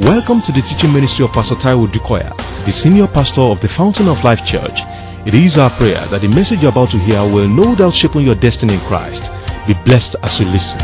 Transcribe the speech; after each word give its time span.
Welcome 0.00 0.40
to 0.40 0.50
the 0.50 0.60
teaching 0.60 0.92
ministry 0.92 1.24
of 1.24 1.32
Pastor 1.32 1.54
Taiwo 1.54 1.86
Odukoya, 1.86 2.36
the 2.66 2.72
senior 2.72 3.06
pastor 3.06 3.42
of 3.42 3.60
the 3.60 3.68
Fountain 3.68 4.08
of 4.08 4.24
Life 4.24 4.44
Church. 4.44 4.80
It 5.24 5.34
is 5.34 5.56
our 5.56 5.70
prayer 5.70 6.00
that 6.06 6.20
the 6.20 6.26
message 6.26 6.62
you're 6.62 6.72
about 6.72 6.90
to 6.90 6.98
hear 6.98 7.20
will 7.22 7.46
no 7.46 7.76
doubt 7.76 7.94
shape 7.94 8.16
your 8.16 8.34
destiny 8.34 8.74
in 8.74 8.80
Christ. 8.80 9.30
Be 9.68 9.74
blessed 9.84 10.16
as 10.24 10.40
you 10.40 10.46
listen. 10.46 10.80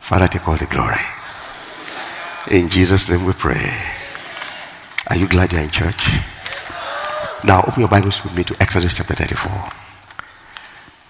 Father, 0.00 0.28
take 0.28 0.46
all 0.46 0.56
the 0.56 0.66
glory. 0.66 1.00
In 2.50 2.68
Jesus' 2.68 3.08
name 3.08 3.24
we 3.24 3.32
pray. 3.32 3.72
Are 5.08 5.16
you 5.16 5.26
glad 5.26 5.50
you're 5.50 5.62
in 5.62 5.70
church? 5.70 6.08
Now 7.42 7.60
open 7.66 7.80
your 7.80 7.88
Bibles 7.88 8.22
with 8.22 8.36
me 8.36 8.44
to 8.44 8.56
Exodus 8.60 8.98
chapter 8.98 9.14
34. 9.14 9.72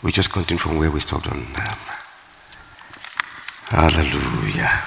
We 0.05 0.12
just 0.12 0.30
continue 0.30 0.61
from 0.61 0.79
where 0.79 0.93
we 0.93 1.00
stopped 1.00 1.27
on. 1.27 1.39
Um, 1.39 2.04
hallelujah. 3.66 4.82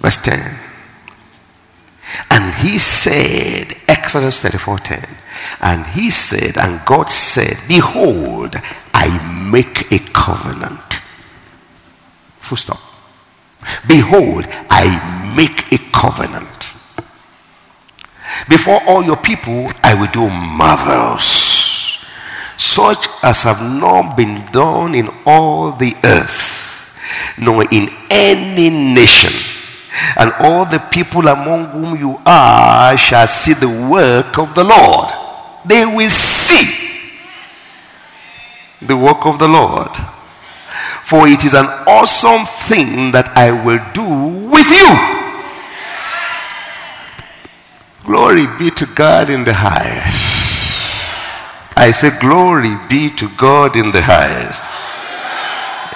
Verse 0.00 0.22
10. 0.22 0.58
And 2.30 2.54
he 2.54 2.78
said, 2.78 3.74
Exodus 3.88 4.40
34 4.40 4.78
10. 4.78 5.08
And 5.60 5.86
he 5.86 6.10
said, 6.10 6.56
and 6.56 6.84
God 6.84 7.08
said, 7.08 7.56
Behold, 7.68 8.54
I 8.92 9.48
make 9.50 9.90
a 9.92 9.98
covenant. 9.98 10.94
Full 12.38 12.56
stop. 12.56 12.80
Behold, 13.86 14.44
I 14.68 15.32
make 15.34 15.72
a 15.72 15.78
covenant. 15.92 16.48
Before 18.48 18.80
all 18.86 19.02
your 19.02 19.16
people, 19.16 19.70
I 19.82 19.94
will 19.94 20.10
do 20.12 20.28
marvels, 20.28 21.24
such 22.58 23.08
as 23.22 23.42
have 23.44 23.62
not 23.62 24.16
been 24.16 24.44
done 24.52 24.94
in 24.94 25.08
all 25.24 25.72
the 25.72 25.94
earth, 26.04 26.63
nor 27.38 27.64
in 27.70 27.88
any 28.10 28.70
nation. 28.70 29.32
And 30.16 30.32
all 30.40 30.64
the 30.64 30.80
people 30.90 31.28
among 31.28 31.66
whom 31.66 31.96
you 31.98 32.20
are 32.26 32.96
shall 32.96 33.26
see 33.26 33.54
the 33.54 33.88
work 33.90 34.38
of 34.38 34.54
the 34.54 34.64
Lord. 34.64 35.10
They 35.64 35.84
will 35.86 36.10
see 36.10 37.18
the 38.82 38.96
work 38.96 39.24
of 39.24 39.38
the 39.38 39.48
Lord. 39.48 39.90
For 41.04 41.28
it 41.28 41.44
is 41.44 41.54
an 41.54 41.66
awesome 41.86 42.46
thing 42.46 43.12
that 43.12 43.28
I 43.36 43.52
will 43.52 43.80
do 43.92 44.04
with 44.48 44.68
you. 44.70 45.24
Glory 48.04 48.46
be 48.58 48.70
to 48.70 48.86
God 48.94 49.30
in 49.30 49.44
the 49.44 49.54
highest. 49.54 50.34
I 51.76 51.90
say, 51.90 52.10
Glory 52.20 52.76
be 52.88 53.10
to 53.16 53.28
God 53.36 53.76
in 53.76 53.92
the 53.92 54.02
highest. 54.02 54.64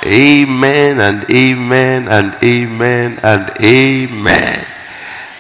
Amen 0.07 1.01
and 1.01 1.29
amen 1.31 2.09
and 2.09 2.37
amen 2.43 3.19
and 3.23 3.51
amen. 3.61 4.67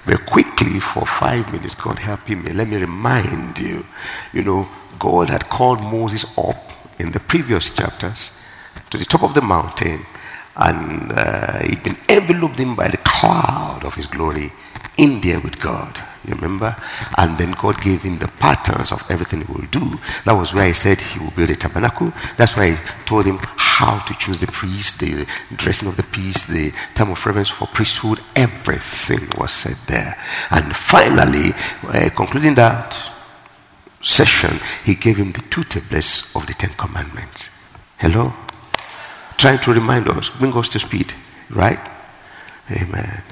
But 0.04 0.26
quickly, 0.26 0.80
for 0.80 1.06
five 1.06 1.52
minutes, 1.52 1.74
God 1.74 1.98
help 1.98 2.28
me. 2.28 2.52
Let 2.52 2.68
me 2.68 2.76
remind 2.76 3.58
you, 3.58 3.84
you 4.32 4.42
know, 4.42 4.68
God 4.98 5.30
had 5.30 5.48
called 5.48 5.82
Moses 5.84 6.36
up 6.36 6.56
in 6.98 7.12
the 7.12 7.20
previous 7.20 7.74
chapters 7.74 8.44
to 8.90 8.98
the 8.98 9.04
top 9.04 9.22
of 9.22 9.34
the 9.34 9.42
mountain, 9.42 10.00
and 10.56 11.12
uh, 11.12 11.58
he'd 11.60 11.82
been 11.84 11.98
enveloped 12.08 12.58
in 12.58 12.74
by 12.74 12.88
the 12.88 12.96
cloud 12.98 13.84
of 13.84 13.94
his 13.94 14.06
glory 14.06 14.52
in 14.96 15.20
there 15.20 15.40
with 15.40 15.60
God. 15.60 16.00
You 16.26 16.34
remember? 16.34 16.76
And 17.16 17.38
then 17.38 17.52
God 17.52 17.80
gave 17.80 18.02
him 18.02 18.18
the 18.18 18.28
patterns 18.28 18.92
of 18.92 19.08
everything 19.10 19.42
he 19.42 19.52
will 19.52 19.66
do. 19.70 19.98
That 20.24 20.34
was 20.34 20.52
where 20.52 20.66
he 20.66 20.72
said 20.72 21.00
he 21.00 21.18
will 21.20 21.30
build 21.30 21.50
a 21.50 21.56
tabernacle. 21.56 22.12
That's 22.36 22.56
why 22.56 22.72
he 22.72 22.76
told 23.06 23.24
him 23.26 23.38
how 23.56 24.00
to 24.00 24.14
choose 24.14 24.38
the 24.38 24.48
priest, 24.48 25.00
the 25.00 25.26
dressing 25.54 25.88
of 25.88 25.96
the 25.96 26.02
priest, 26.02 26.48
the 26.48 26.72
time 26.94 27.10
of 27.10 27.24
reverence 27.24 27.48
for 27.48 27.66
priesthood. 27.68 28.20
Everything 28.36 29.28
was 29.38 29.52
said 29.52 29.76
there. 29.86 30.18
And 30.50 30.74
finally, 30.76 31.50
uh, 31.84 32.10
concluding 32.14 32.54
that 32.56 33.10
session, 34.02 34.58
he 34.84 34.94
gave 34.94 35.16
him 35.16 35.32
the 35.32 35.42
two 35.50 35.64
tablets 35.64 36.34
of 36.36 36.46
the 36.46 36.52
Ten 36.52 36.70
Commandments. 36.70 37.50
Hello? 37.98 38.34
Trying 39.36 39.58
to 39.60 39.72
remind 39.72 40.08
us, 40.08 40.28
bring 40.30 40.52
us 40.54 40.68
to 40.70 40.78
speed, 40.78 41.14
right? 41.50 41.80
Amen. 42.70 43.22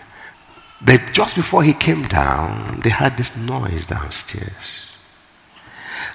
But 0.80 1.00
just 1.12 1.36
before 1.36 1.62
he 1.62 1.72
came 1.72 2.02
down, 2.02 2.80
they 2.80 2.90
had 2.90 3.16
this 3.16 3.36
noise 3.36 3.86
downstairs. 3.86 4.86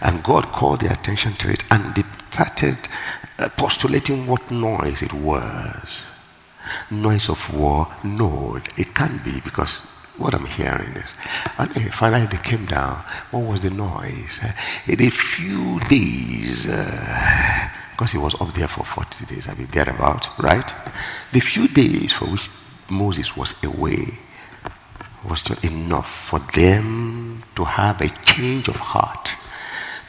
And 0.01 0.23
God 0.23 0.45
called 0.47 0.81
their 0.81 0.93
attention 0.93 1.33
to 1.33 1.49
it 1.49 1.63
and 1.71 1.95
they 1.95 2.03
started 2.31 2.77
uh, 3.39 3.49
postulating 3.57 4.27
what 4.27 4.49
noise 4.51 5.01
it 5.01 5.13
was. 5.13 6.05
Noise 6.89 7.29
of 7.29 7.53
war? 7.53 7.87
No, 8.03 8.59
it 8.77 8.93
can't 8.93 9.23
be 9.23 9.41
because 9.43 9.85
what 10.17 10.33
I'm 10.33 10.45
hearing 10.45 10.91
is. 10.91 11.15
And 11.57 11.93
finally 11.93 12.27
they 12.27 12.37
came 12.37 12.65
down. 12.65 13.03
What 13.31 13.45
was 13.45 13.61
the 13.61 13.71
noise? 13.71 14.39
Uh, 14.43 14.51
in 14.87 15.01
a 15.01 15.09
few 15.09 15.79
days, 15.81 16.69
uh, 16.69 17.69
because 17.91 18.11
he 18.11 18.17
was 18.17 18.39
up 18.39 18.53
there 18.53 18.67
for 18.67 18.83
40 18.83 19.25
days, 19.25 19.47
I 19.47 19.55
mean, 19.55 19.67
thereabout, 19.71 20.29
right? 20.39 20.73
The 21.33 21.39
few 21.39 21.67
days 21.67 22.13
for 22.13 22.25
which 22.25 22.49
Moses 22.89 23.35
was 23.35 23.61
away 23.63 24.19
was 25.27 25.41
just 25.41 25.63
enough 25.63 26.09
for 26.09 26.39
them 26.39 27.43
to 27.55 27.63
have 27.63 28.01
a 28.01 28.09
change 28.23 28.67
of 28.67 28.77
heart, 28.77 29.35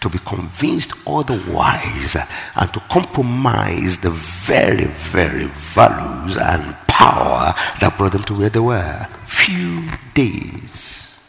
to 0.01 0.09
be 0.09 0.19
convinced 0.19 0.95
otherwise, 1.07 2.17
and 2.57 2.73
to 2.73 2.81
compromise 2.91 4.01
the 4.01 4.11
very, 4.11 4.85
very 4.85 5.45
values 5.45 6.37
and 6.37 6.77
power 6.89 7.55
that 7.81 7.95
brought 7.99 8.13
them 8.13 8.25
to 8.25 8.35
where 8.35 8.51
they 8.51 8.61
were. 8.61 9.07
Few 9.25 9.89
days. 10.15 11.21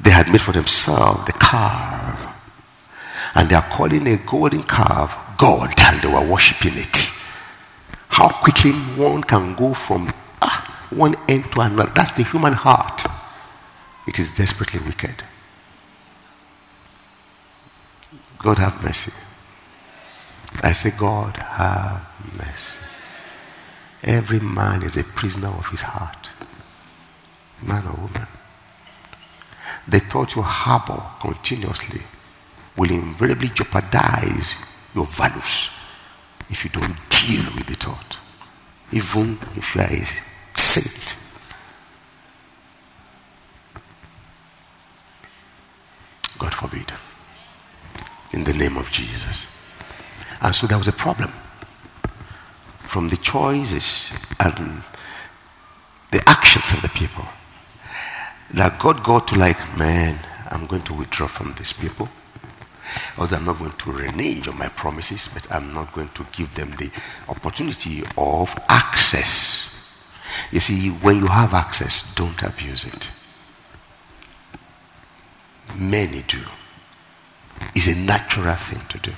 They 0.00 0.10
had 0.10 0.28
made 0.28 0.40
for 0.40 0.52
themselves 0.52 1.26
the 1.26 1.32
calf, 1.32 2.34
and 3.34 3.48
they 3.48 3.54
are 3.54 3.68
calling 3.70 4.06
a 4.06 4.16
golden 4.16 4.62
calf 4.62 5.18
God, 5.40 5.72
and 5.78 6.00
they 6.02 6.08
were 6.08 6.30
worshiping 6.30 6.76
it. 6.76 7.10
How 8.08 8.28
quickly 8.28 8.72
one 8.72 9.22
can 9.22 9.54
go 9.54 9.72
from 9.72 10.12
ah, 10.42 10.79
one 10.90 11.14
end 11.28 11.50
to 11.52 11.60
another. 11.60 11.92
That's 11.94 12.12
the 12.12 12.24
human 12.24 12.52
heart. 12.52 13.04
It 14.06 14.18
is 14.18 14.36
desperately 14.36 14.80
wicked. 14.80 15.22
God 18.38 18.58
have 18.58 18.82
mercy. 18.82 19.12
I 20.62 20.72
say, 20.72 20.90
God 20.98 21.36
have 21.36 22.06
mercy. 22.36 22.86
Every 24.02 24.40
man 24.40 24.82
is 24.82 24.96
a 24.96 25.04
prisoner 25.04 25.48
of 25.48 25.68
his 25.68 25.82
heart, 25.82 26.30
man 27.62 27.86
or 27.86 27.94
woman. 27.94 28.26
The 29.86 30.00
thought 30.00 30.34
you 30.36 30.42
harbor 30.42 31.02
continuously 31.20 32.00
will 32.76 32.90
invariably 32.90 33.48
jeopardize 33.48 34.54
your 34.94 35.06
values 35.06 35.70
if 36.48 36.64
you 36.64 36.70
don't 36.70 36.96
deal 37.10 37.44
with 37.54 37.66
the 37.66 37.76
thought, 37.76 38.18
even 38.90 39.38
if 39.56 39.74
you 39.74 39.82
are 39.82 39.92
saint. 40.60 41.16
God 46.38 46.54
forbid. 46.54 46.92
In 48.32 48.44
the 48.44 48.54
name 48.54 48.76
of 48.76 48.90
Jesus. 48.90 49.48
And 50.40 50.54
so 50.54 50.66
there 50.66 50.78
was 50.78 50.88
a 50.88 50.92
problem 50.92 51.32
from 52.78 53.08
the 53.08 53.16
choices 53.16 54.12
and 54.38 54.82
the 56.10 56.22
actions 56.28 56.72
of 56.72 56.82
the 56.82 56.88
people. 56.88 57.24
That 58.52 58.78
God 58.80 59.04
got 59.04 59.28
to 59.28 59.38
like, 59.38 59.58
man, 59.76 60.18
I'm 60.50 60.66
going 60.66 60.82
to 60.82 60.94
withdraw 60.94 61.28
from 61.28 61.54
these 61.54 61.72
people. 61.72 62.08
Although 63.18 63.36
I'm 63.36 63.44
not 63.44 63.58
going 63.58 63.72
to 63.72 63.92
renege 63.92 64.48
on 64.48 64.58
my 64.58 64.68
promises, 64.68 65.28
but 65.32 65.46
I'm 65.52 65.72
not 65.72 65.92
going 65.92 66.08
to 66.14 66.26
give 66.32 66.52
them 66.54 66.72
the 66.72 66.90
opportunity 67.28 68.02
of 68.18 68.58
access 68.68 69.69
you 70.50 70.60
see, 70.60 70.88
when 70.88 71.18
you 71.18 71.26
have 71.26 71.54
access, 71.54 72.14
don't 72.14 72.42
abuse 72.42 72.84
it. 72.84 73.10
Many 75.76 76.22
do. 76.22 76.40
It's 77.74 77.88
a 77.88 77.94
natural 77.94 78.54
thing 78.54 78.80
to 78.88 78.98
do. 78.98 79.12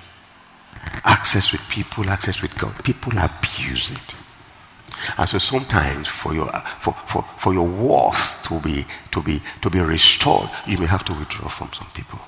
Access 1.05 1.53
with 1.53 1.69
people, 1.69 2.09
access 2.11 2.43
with 2.43 2.57
God. 2.59 2.83
People 2.85 3.13
abuse 3.19 3.91
it. 3.91 4.15
And 5.19 5.29
so 5.29 5.39
sometimes 5.39 6.09
for 6.09 6.35
your 6.35 6.49
for, 6.79 6.93
for, 7.07 7.23
for 7.37 7.53
your 7.53 7.67
worth 7.67 8.43
to 8.45 8.61
be 8.61 8.85
to 9.11 9.23
be 9.23 9.41
to 9.61 9.71
be 9.71 9.81
restored, 9.81 10.49
you 10.67 10.79
may 10.79 10.87
have 10.87 11.05
to 11.07 11.15
withdraw 11.15 11.49
from 11.49 11.73
some 11.73 11.89
people. 11.95 12.21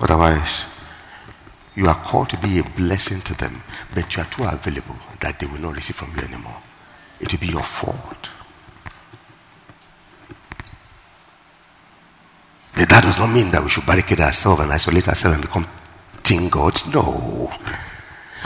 Otherwise, 0.00 0.66
you 1.74 1.86
are 1.86 1.94
called 1.94 2.28
to 2.30 2.38
be 2.38 2.58
a 2.58 2.64
blessing 2.76 3.20
to 3.22 3.34
them, 3.34 3.62
but 3.94 4.14
you 4.14 4.22
are 4.22 4.26
too 4.26 4.44
available 4.44 4.96
that 5.20 5.38
they 5.38 5.46
will 5.46 5.60
not 5.60 5.74
receive 5.74 5.96
from 5.96 6.12
you 6.16 6.22
anymore. 6.22 6.60
It 7.20 7.32
will 7.32 7.40
be 7.40 7.48
your 7.48 7.62
fault. 7.62 8.30
But 12.74 12.88
that 12.88 13.02
does 13.02 13.18
not 13.18 13.32
mean 13.32 13.50
that 13.52 13.62
we 13.62 13.70
should 13.70 13.86
barricade 13.86 14.20
ourselves 14.20 14.60
and 14.60 14.72
isolate 14.72 15.08
ourselves 15.08 15.36
and 15.36 15.42
become 15.46 15.66
meeting 16.32 16.48
gods. 16.48 16.92
No. 16.92 17.52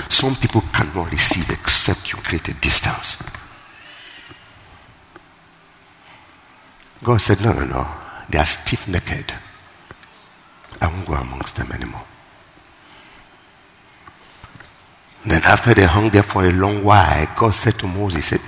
Some 0.08 0.34
people 0.37 0.62
cannot 0.73 1.11
receive 1.11 1.50
except 1.50 2.12
you 2.12 2.19
create 2.19 2.49
a 2.49 2.55
distance. 2.55 3.23
God 7.02 7.20
said, 7.20 7.40
No, 7.40 7.52
no, 7.52 7.64
no. 7.64 7.87
They 8.28 8.38
are 8.38 8.44
stiff 8.44 8.88
necked. 8.88 9.34
I 10.81 10.88
won't 10.88 11.06
go 11.06 11.14
amongst 11.14 11.56
them 11.56 11.70
anymore. 11.73 12.05
Then 15.26 15.43
after 15.43 15.75
they 15.75 15.84
hung 15.84 16.11
there 16.11 16.23
for 16.23 16.44
a 16.44 16.52
long 16.52 16.84
while, 16.84 17.26
God 17.37 17.50
said 17.55 17.75
to 17.81 17.87
Moses, 17.87 18.26
said, 18.26 18.40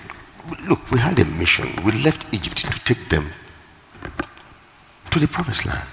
Look, 0.69 0.91
we 0.91 0.99
had 0.99 1.19
a 1.19 1.25
mission. 1.25 1.69
We 1.85 1.93
left 1.93 2.33
Egypt 2.33 2.59
to 2.59 2.81
take 2.85 3.09
them 3.09 3.29
to 5.11 5.19
the 5.19 5.27
promised 5.27 5.67
land. 5.67 5.89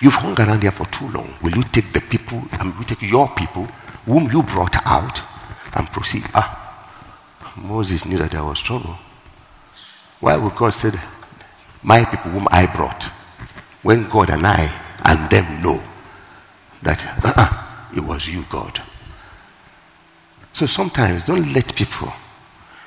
You've 0.00 0.14
hung 0.14 0.38
around 0.38 0.62
there 0.62 0.70
for 0.70 0.86
too 0.86 1.08
long. 1.08 1.34
Will 1.42 1.56
you 1.56 1.62
take 1.64 1.92
the 1.92 2.00
people, 2.00 2.42
and 2.60 2.72
will 2.72 2.80
you 2.80 2.86
take 2.86 3.02
your 3.02 3.28
people, 3.28 3.64
whom 4.06 4.30
you 4.30 4.42
brought 4.42 4.76
out, 4.86 5.20
and 5.74 5.90
proceed? 5.90 6.22
Ah, 6.34 6.86
Moses 7.56 8.06
knew 8.06 8.18
that 8.18 8.30
there 8.30 8.44
was 8.44 8.60
trouble. 8.60 8.96
Why 10.20 10.36
would 10.36 10.54
God 10.54 10.74
say, 10.74 10.92
My 11.82 12.04
people 12.04 12.30
whom 12.30 12.46
I 12.50 12.66
brought, 12.66 13.04
when 13.82 14.08
God 14.08 14.30
and 14.30 14.46
I 14.46 14.70
and 15.04 15.28
them 15.30 15.62
know 15.62 15.82
that 16.82 17.04
uh-uh, 17.24 17.96
it 17.96 18.00
was 18.00 18.28
you, 18.28 18.44
God. 18.48 18.80
So 20.52 20.66
sometimes 20.66 21.26
don't 21.26 21.52
let 21.52 21.74
people 21.74 22.12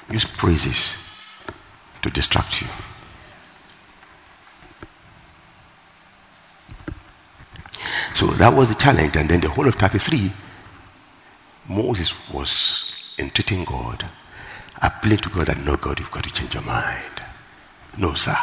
use 0.10 0.26
praises 0.26 0.98
to 2.02 2.10
distract 2.10 2.62
you. 2.62 2.68
So 8.14 8.28
that 8.28 8.54
was 8.54 8.70
the 8.70 8.76
challenge. 8.76 9.16
And 9.16 9.30
then 9.30 9.42
the 9.42 9.50
whole 9.50 9.68
of 9.68 9.76
33, 9.76 10.32
Moses 11.70 12.32
was 12.32 13.14
entreating 13.18 13.64
God, 13.64 14.06
appealing 14.82 15.20
to 15.20 15.30
God 15.30 15.48
that 15.48 15.66
no, 15.66 15.78
God, 15.78 16.00
you've 16.00 16.12
got 16.12 16.24
to 16.24 16.32
change 16.32 16.54
your 16.54 16.64
mind. 16.64 17.22
No, 17.98 18.14
sir. 18.14 18.38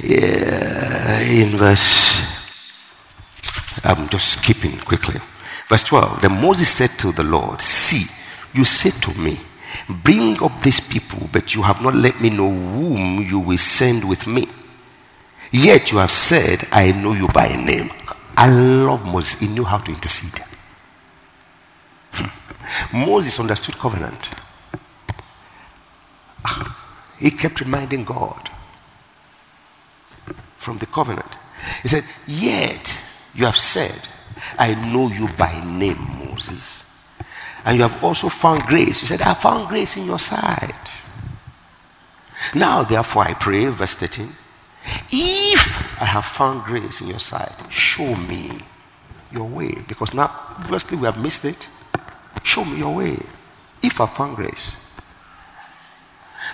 Yeah, 0.00 1.20
in 1.20 1.56
verse, 1.56 2.20
I'm 3.84 4.08
just 4.08 4.40
skipping 4.40 4.78
quickly. 4.78 5.20
Verse 5.68 5.84
12 5.84 6.22
Then 6.22 6.40
Moses 6.40 6.68
said 6.68 6.90
to 7.00 7.12
the 7.12 7.24
Lord, 7.24 7.60
See, 7.60 8.04
you 8.52 8.64
said 8.64 8.94
to 9.02 9.18
me, 9.18 9.40
Bring 9.88 10.42
up 10.42 10.60
these 10.62 10.80
people, 10.80 11.28
but 11.32 11.54
you 11.54 11.62
have 11.62 11.82
not 11.82 11.94
let 11.94 12.20
me 12.20 12.30
know 12.30 12.50
whom 12.50 13.22
you 13.22 13.38
will 13.38 13.58
send 13.58 14.08
with 14.08 14.26
me. 14.26 14.46
Yet 15.50 15.92
you 15.92 15.98
have 15.98 16.10
said, 16.10 16.66
I 16.72 16.92
know 16.92 17.12
you 17.12 17.28
by 17.28 17.54
name. 17.56 17.90
I 18.36 18.50
love 18.50 19.04
Moses. 19.04 19.40
He 19.40 19.48
knew 19.48 19.64
how 19.64 19.78
to 19.78 19.90
intercede. 19.92 20.42
Hmm. 22.12 22.98
Moses 23.06 23.38
understood 23.38 23.76
covenant. 23.76 24.30
Ah, 26.44 26.78
he 27.18 27.30
kept 27.30 27.60
reminding 27.60 28.04
God 28.04 28.50
from 30.58 30.78
the 30.78 30.86
covenant. 30.86 31.38
He 31.82 31.88
said, 31.88 32.04
Yet 32.26 32.98
you 33.34 33.44
have 33.44 33.56
said, 33.56 34.08
I 34.58 34.74
know 34.92 35.08
you 35.08 35.28
by 35.38 35.62
name, 35.64 35.98
Moses. 36.28 36.84
And 37.64 37.76
you 37.76 37.82
have 37.82 38.02
also 38.02 38.28
found 38.28 38.62
grace. 38.62 39.00
He 39.00 39.06
said, 39.06 39.22
I 39.22 39.34
found 39.34 39.68
grace 39.68 39.96
in 39.96 40.04
your 40.04 40.18
sight. 40.18 40.74
Now, 42.54 42.82
therefore, 42.82 43.22
I 43.24 43.34
pray, 43.34 43.66
verse 43.66 43.94
13, 43.94 44.28
if 45.12 46.00
I 46.00 46.06
have 46.06 46.24
found 46.24 46.64
grace 46.64 47.00
in 47.00 47.08
your 47.08 47.20
sight, 47.20 47.54
show 47.70 48.16
me 48.16 48.50
your 49.30 49.48
way. 49.48 49.74
Because 49.86 50.12
now, 50.12 50.28
firstly, 50.66 50.98
we 50.98 51.04
have 51.04 51.22
missed 51.22 51.44
it. 51.44 51.68
Show 52.42 52.64
me 52.64 52.78
your 52.78 52.96
way. 52.96 53.16
If 53.82 54.00
I 54.00 54.06
found 54.06 54.36
grace. 54.36 54.76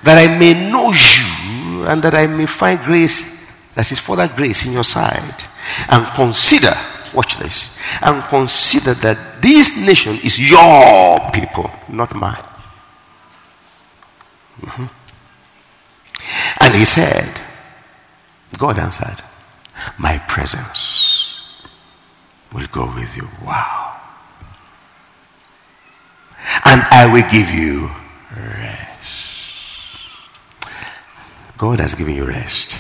That 0.02 0.18
I 0.18 0.38
may 0.38 0.70
know 0.70 0.90
you 0.92 1.84
and 1.84 2.02
that 2.02 2.14
I 2.14 2.26
may 2.26 2.46
find 2.46 2.78
grace, 2.80 3.72
that 3.74 3.90
is 3.90 3.98
further 3.98 4.28
grace 4.28 4.66
in 4.66 4.72
your 4.72 4.84
sight. 4.84 5.48
And 5.88 6.06
consider 6.14 6.74
Watch 7.14 7.38
this. 7.38 7.78
And 8.02 8.22
consider 8.24 8.94
that 8.94 9.42
this 9.42 9.86
nation 9.86 10.18
is 10.22 10.38
your 10.38 11.30
people, 11.32 11.70
not 11.88 12.14
mine. 12.14 12.42
Mm-hmm. 14.60 14.86
And 16.60 16.74
he 16.74 16.84
said, 16.84 17.40
God 18.58 18.78
answered, 18.78 19.22
My 19.98 20.18
presence 20.28 21.64
will 22.52 22.66
go 22.72 22.86
with 22.94 23.16
you. 23.16 23.28
Wow. 23.44 24.00
And 26.64 26.82
I 26.90 27.10
will 27.12 27.28
give 27.30 27.50
you 27.50 27.90
rest. 28.36 28.88
God 31.56 31.80
has 31.80 31.94
given 31.94 32.14
you 32.14 32.26
rest. 32.26 32.76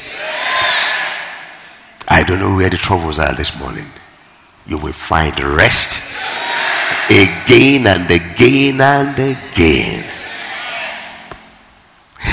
I 2.08 2.24
don't 2.24 2.40
know 2.40 2.56
where 2.56 2.70
the 2.70 2.76
troubles 2.76 3.18
are 3.18 3.34
this 3.34 3.58
morning 3.58 3.86
you 4.68 4.78
will 4.78 4.92
find 4.92 5.38
rest 5.40 6.00
again 7.10 7.86
and 7.86 8.10
again 8.10 8.80
and 8.80 9.18
again. 9.18 10.04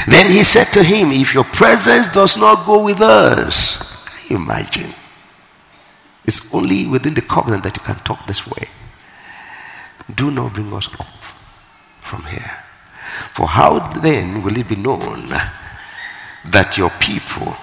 Then 0.08 0.30
he 0.30 0.44
said 0.44 0.66
to 0.74 0.84
him, 0.84 1.12
If 1.12 1.34
your 1.34 1.46
presence 1.46 2.10
does 2.10 2.38
not 2.38 2.66
go 2.66 2.84
with 2.84 3.02
us, 3.02 3.78
can 4.06 4.30
you 4.30 4.36
imagine? 4.36 4.94
It's 6.26 6.54
only 6.54 6.86
within 6.88 7.14
the 7.14 7.22
covenant 7.22 7.64
that 7.64 7.78
you 7.78 7.84
can 7.84 7.96
talk 8.04 8.28
this 8.28 8.46
way. 8.46 8.68
Do 10.14 10.30
not 10.30 10.54
bring 10.54 10.74
us 10.74 10.88
up 11.00 11.08
from 12.02 12.24
here. 12.26 12.52
For 13.32 13.48
how 13.48 13.80
then 14.02 14.44
will 14.44 14.58
it 14.58 14.68
be 14.68 14.76
known 14.76 15.30
that 16.46 16.78
your 16.78 16.90
people 17.00 17.56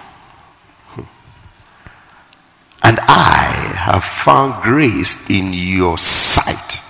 and 2.83 2.99
I 3.01 3.75
have 3.77 4.05
found 4.05 4.63
grace 4.63 5.31
in 5.31 5.53
your 5.53 5.99
sight. 5.99 6.81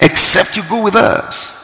Except 0.00 0.56
you 0.56 0.62
go 0.68 0.82
with 0.82 0.94
us, 0.94 1.54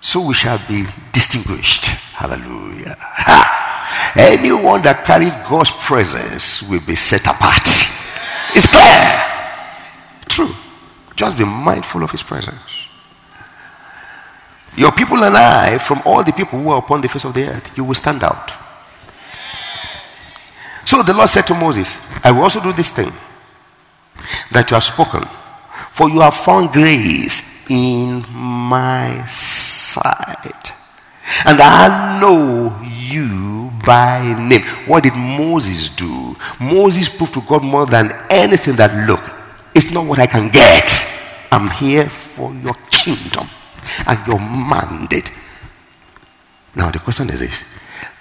so 0.00 0.26
we 0.26 0.34
shall 0.34 0.60
be 0.68 0.84
distinguished. 1.12 1.86
Hallelujah. 2.14 2.96
Ha! 2.98 4.14
Anyone 4.16 4.82
that 4.82 5.04
carries 5.04 5.34
God's 5.48 5.70
presence 5.72 6.62
will 6.62 6.80
be 6.86 6.94
set 6.94 7.26
apart. 7.26 7.66
It's 8.54 8.70
clear. 8.70 9.22
True. 10.28 10.54
Just 11.16 11.36
be 11.36 11.44
mindful 11.44 12.02
of 12.02 12.12
his 12.12 12.22
presence. 12.22 12.86
Your 14.76 14.92
people 14.92 15.24
and 15.24 15.36
I, 15.36 15.78
from 15.78 16.00
all 16.04 16.22
the 16.22 16.32
people 16.32 16.60
who 16.60 16.70
are 16.70 16.78
upon 16.78 17.00
the 17.00 17.08
face 17.08 17.24
of 17.24 17.34
the 17.34 17.48
earth, 17.48 17.76
you 17.76 17.82
will 17.82 17.94
stand 17.94 18.22
out. 18.22 18.52
So 20.88 21.02
the 21.02 21.12
Lord 21.12 21.28
said 21.28 21.42
to 21.48 21.54
Moses, 21.54 22.00
I 22.24 22.32
will 22.32 22.40
also 22.40 22.62
do 22.62 22.72
this 22.72 22.88
thing 22.88 23.12
that 24.52 24.70
you 24.70 24.74
have 24.74 24.84
spoken, 24.84 25.22
for 25.90 26.08
you 26.08 26.20
have 26.20 26.32
found 26.32 26.72
grace 26.72 27.68
in 27.68 28.24
my 28.32 29.22
sight. 29.26 30.72
And 31.44 31.60
I 31.60 32.18
know 32.18 32.74
you 32.82 33.70
by 33.84 34.34
name. 34.48 34.62
What 34.88 35.02
did 35.02 35.12
Moses 35.12 35.90
do? 35.90 36.34
Moses 36.58 37.10
proved 37.10 37.34
to 37.34 37.42
God 37.42 37.62
more 37.62 37.84
than 37.84 38.10
anything 38.30 38.76
that, 38.76 39.06
look, 39.06 39.20
it's 39.74 39.90
not 39.90 40.06
what 40.06 40.18
I 40.18 40.26
can 40.26 40.48
get. 40.48 40.88
I'm 41.52 41.68
here 41.68 42.08
for 42.08 42.54
your 42.54 42.74
kingdom 42.88 43.46
and 44.06 44.18
your 44.26 44.40
mandate. 44.40 45.30
Now, 46.74 46.90
the 46.90 46.98
question 46.98 47.28
is 47.28 47.40
this 47.40 47.62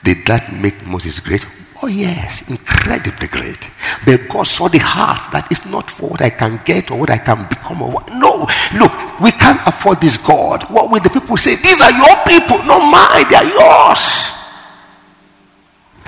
Did 0.04 0.28
that 0.28 0.52
make 0.52 0.86
Moses 0.86 1.22
great? 1.22 1.46
Oh, 1.84 1.88
yes, 1.88 2.50
incredibly 2.50 3.28
great. 3.28 3.70
But 4.04 4.28
God 4.30 4.48
saw 4.48 4.68
the 4.68 4.80
heart 4.80 5.30
that 5.32 5.52
is 5.52 5.66
not 5.70 5.92
for 5.92 6.10
what 6.10 6.22
I 6.22 6.32
can 6.32 6.60
get 6.66 6.90
or 6.90 6.98
what 6.98 7.12
I 7.12 7.20
can 7.20 7.48
become 7.48 7.82
or 7.84 7.92
what. 7.92 8.10
No, 8.18 8.50
look, 8.74 8.94
we 9.22 9.30
can't 9.32 9.62
afford 9.68 10.02
this 10.02 10.18
God. 10.18 10.64
What 10.74 10.90
will 10.90 11.02
the 11.02 11.10
people 11.14 11.38
say? 11.38 11.56
These 11.56 11.82
are 11.82 11.94
your 11.94 12.18
people, 12.26 12.66
not 12.66 12.82
mine, 12.82 13.30
they 13.30 13.38
are 13.38 13.46
yours. 13.46 14.34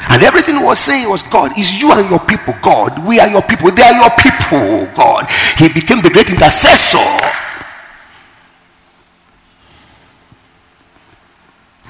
And 0.10 0.24
everything 0.24 0.58
he 0.58 0.64
was 0.64 0.80
saying 0.80 1.10
was, 1.10 1.22
God, 1.24 1.54
is 1.58 1.80
you 1.80 1.92
and 1.92 2.10
your 2.10 2.24
people, 2.26 2.56
God. 2.64 3.06
We 3.06 3.20
are 3.20 3.28
your 3.30 3.44
people, 3.44 3.70
they 3.70 3.84
are 3.84 3.94
your 3.94 4.14
people, 4.18 4.90
God. 4.96 5.30
He 5.58 5.70
became 5.70 6.02
the 6.02 6.10
great 6.10 6.32
intercessor. 6.32 6.98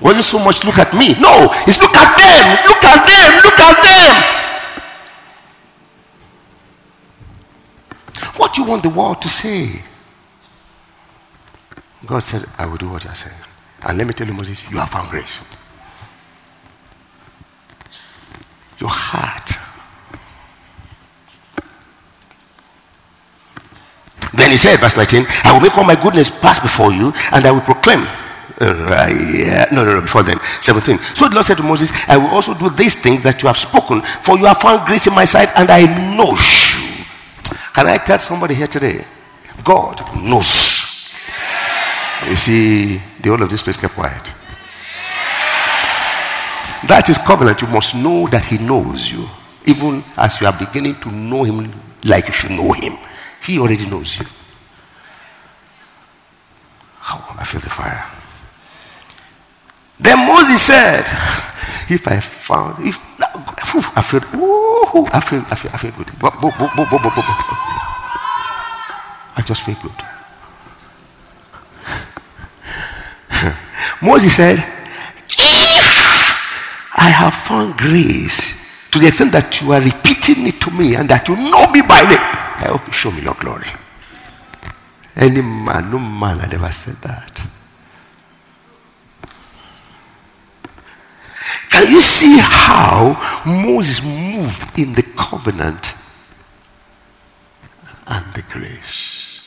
Wasn't 0.01 0.25
so 0.25 0.39
much 0.39 0.63
look 0.63 0.77
at 0.77 0.93
me. 0.93 1.13
No, 1.19 1.51
it's 1.67 1.79
look 1.81 1.95
at 1.95 2.15
them. 2.15 2.45
Look 2.67 2.83
at 2.83 3.05
them. 3.05 3.31
Look 3.43 3.59
at 3.59 3.77
them. 3.83 4.15
What 8.37 8.53
do 8.53 8.61
you 8.61 8.67
want 8.67 8.83
the 8.83 8.89
world 8.89 9.21
to 9.21 9.29
say? 9.29 9.81
God 12.05 12.23
said, 12.23 12.45
I 12.57 12.65
will 12.65 12.77
do 12.77 12.89
what 12.89 13.03
you 13.03 13.09
are 13.09 13.15
saying. 13.15 13.35
And 13.83 13.97
let 13.97 14.07
me 14.07 14.13
tell 14.13 14.27
you, 14.27 14.33
Moses, 14.33 14.69
you 14.71 14.77
have 14.77 14.89
found 14.89 15.09
grace. 15.09 15.41
Your 18.79 18.89
heart 18.89 19.59
Then 24.39 24.51
he 24.51 24.57
said, 24.57 24.79
verse 24.79 24.95
19, 24.95 25.25
I 25.43 25.51
will 25.51 25.59
make 25.59 25.77
all 25.77 25.83
my 25.83 26.01
goodness 26.01 26.29
pass 26.31 26.59
before 26.59 26.93
you, 26.93 27.11
and 27.33 27.45
I 27.45 27.51
will 27.51 27.61
proclaim. 27.61 28.07
Yeah. 28.61 29.65
No, 29.71 29.85
no, 29.85 29.95
no, 29.95 30.01
before 30.01 30.23
then. 30.23 30.39
17. 30.61 30.97
So 31.15 31.29
the 31.29 31.35
Lord 31.35 31.45
said 31.45 31.57
to 31.57 31.63
Moses, 31.63 31.91
I 32.07 32.17
will 32.17 32.27
also 32.27 32.53
do 32.53 32.69
these 32.69 32.95
things 32.95 33.23
that 33.23 33.41
you 33.41 33.47
have 33.47 33.57
spoken, 33.57 34.01
for 34.21 34.37
you 34.37 34.45
have 34.45 34.59
found 34.59 34.85
grace 34.85 35.07
in 35.07 35.15
my 35.15 35.25
sight, 35.25 35.49
and 35.55 35.69
I 35.69 35.85
know 36.15 36.31
you. 36.31 37.05
Can 37.73 37.87
I 37.87 37.97
tell 37.97 38.19
somebody 38.19 38.55
here 38.55 38.67
today? 38.67 39.05
God 39.63 40.01
knows. 40.17 41.15
You 42.27 42.35
see, 42.35 42.97
the 43.21 43.29
whole 43.29 43.41
of 43.41 43.49
this 43.49 43.61
place 43.61 43.77
kept 43.77 43.93
quiet. 43.93 44.31
That 46.87 47.09
is 47.09 47.17
covenant. 47.17 47.61
You 47.61 47.67
must 47.67 47.95
know 47.95 48.27
that 48.27 48.45
He 48.45 48.57
knows 48.57 49.09
you. 49.09 49.27
Even 49.65 50.03
as 50.17 50.41
you 50.41 50.47
are 50.47 50.53
beginning 50.53 50.99
to 51.01 51.11
know 51.11 51.43
Him 51.43 51.71
like 52.03 52.27
you 52.27 52.33
should 52.33 52.51
know 52.51 52.73
Him, 52.73 52.97
He 53.45 53.59
already 53.59 53.89
knows 53.89 54.19
you. 54.19 54.25
Oh, 57.11 57.35
I 57.39 57.45
feel 57.45 57.61
the 57.61 57.69
fire. 57.69 58.18
Then 59.99 60.27
Moses 60.27 60.61
said, 60.61 61.05
If 61.89 62.07
I 62.07 62.19
found, 62.19 62.85
if 62.85 62.97
I 63.97 64.01
feel, 64.01 64.23
ooh, 64.39 65.05
I 65.11 65.19
feel, 65.19 65.43
I 65.51 65.55
feel, 65.55 65.71
I 65.73 65.77
feel 65.77 65.91
good. 65.91 66.09
I 69.35 69.41
just 69.45 69.61
feel 69.63 69.75
good. 69.81 69.91
Moses 74.01 74.35
said, 74.35 74.57
If 74.57 76.29
I 76.95 77.09
have 77.09 77.33
found 77.33 77.77
grace 77.77 78.59
to 78.91 78.99
the 78.99 79.07
extent 79.07 79.31
that 79.33 79.61
you 79.61 79.71
are 79.71 79.81
repeating 79.81 80.47
it 80.47 80.59
to 80.61 80.71
me 80.71 80.95
and 80.95 81.07
that 81.09 81.27
you 81.27 81.35
know 81.35 81.69
me 81.71 81.81
by 81.81 82.01
name. 82.09 82.19
I 82.19 82.67
hope 82.71 82.87
you 82.87 82.93
show 82.93 83.11
me 83.11 83.21
your 83.21 83.35
glory. 83.35 83.67
Any 85.15 85.41
man, 85.41 85.91
no 85.91 85.99
man 85.99 86.39
had 86.39 86.53
ever 86.53 86.71
said 86.71 86.95
that. 87.03 87.38
Can 91.69 91.91
you 91.91 92.01
see 92.01 92.37
how 92.39 93.15
Moses 93.45 94.03
moved 94.03 94.77
in 94.77 94.93
the 94.93 95.03
covenant 95.15 95.93
and 98.07 98.25
the 98.33 98.41
grace? 98.41 99.41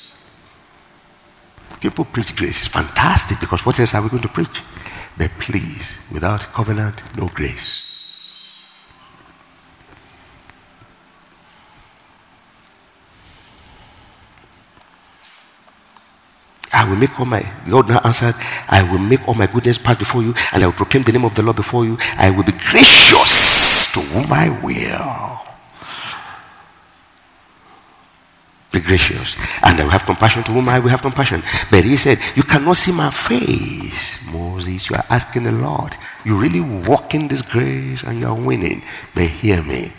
People 1.81 2.05
preach 2.05 2.37
grace. 2.37 2.65
It's 2.65 2.69
fantastic 2.69 3.41
because 3.41 3.67
what 3.67 3.79
else 3.81 3.95
are 3.95 4.03
we 4.03 4.09
going 4.09 4.23
to 4.23 4.29
preach? 4.29 4.63
But 5.19 5.31
please, 5.41 5.99
without 6.13 6.43
covenant, 6.53 7.03
no 7.17 7.29
grace. 7.29 7.92
I 16.73 16.89
will 16.89 16.97
make 16.97 17.19
all 17.21 17.27
my, 17.27 17.43
God 17.69 17.89
now 17.89 18.01
answered, 18.05 18.35
I 18.69 18.83
will 18.91 18.99
make 18.99 19.27
all 19.29 19.35
my 19.35 19.47
goodness 19.47 19.79
pass 19.79 19.97
before 19.99 20.23
you, 20.23 20.35
and 20.53 20.63
I 20.63 20.67
will 20.67 20.73
proclaim 20.73 21.03
the 21.03 21.13
name 21.13 21.25
of 21.25 21.35
the 21.35 21.43
Lord 21.43 21.57
before 21.57 21.85
you. 21.85 21.99
I 22.17 22.31
will 22.31 22.45
be 22.45 22.53
gracious 22.53 23.93
to 23.93 24.01
whom 24.01 24.33
I 24.33 24.49
will. 24.65 25.39
Be 28.73 28.81
gracious. 28.81 29.37
And 29.63 29.79
I 29.79 29.85
will 29.85 29.91
have 29.91 30.07
compassion 30.07 30.43
to 30.45 30.53
whom 30.53 30.69
I 30.71 30.79
will 30.79 30.89
have 30.89 31.03
compassion. 31.03 31.43
But 31.71 31.85
he 31.85 31.97
said, 31.97 32.19
You 32.35 32.43
cannot 32.43 32.79
see 32.79 32.93
my 32.93 33.11
face. 33.11 34.27
Moses, 34.33 34.89
you 34.89 34.97
are 34.97 35.05
asking 35.11 35.45
the 35.45 35.53
Lord. 35.53 35.95
You 36.25 36.39
really 36.39 36.61
walk 36.61 37.15
in 37.15 37.29
this 37.29 37.43
grace 37.43 38.03
and 38.03 38.19
you 38.19 38.27
are 38.27 38.35
winning. 38.35 38.83
But 39.15 39.25
hear 39.29 39.63
me. 39.63 39.93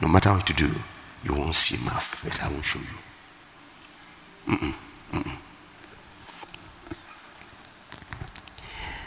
No 0.00 0.08
matter 0.08 0.30
what 0.32 0.48
you 0.48 0.56
do, 0.56 0.74
you 1.22 1.32
won't 1.34 1.54
see 1.54 1.76
my 1.84 2.00
face. 2.00 2.42
I 2.42 2.48
won't 2.48 2.64
show 2.64 2.80
you. 2.80 2.98
Mm-mm, 4.56 4.74
mm-mm. 5.12 5.41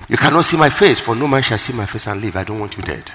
You 0.07 0.17
cannot 0.17 0.45
see 0.45 0.57
my 0.57 0.69
face, 0.69 0.99
for 0.99 1.15
no 1.15 1.27
man 1.27 1.41
shall 1.41 1.57
see 1.57 1.73
my 1.73 1.85
face 1.85 2.07
and 2.07 2.21
live. 2.21 2.35
I 2.35 2.43
don't 2.43 2.59
want 2.59 2.77
you 2.77 2.83
dead. 2.83 3.11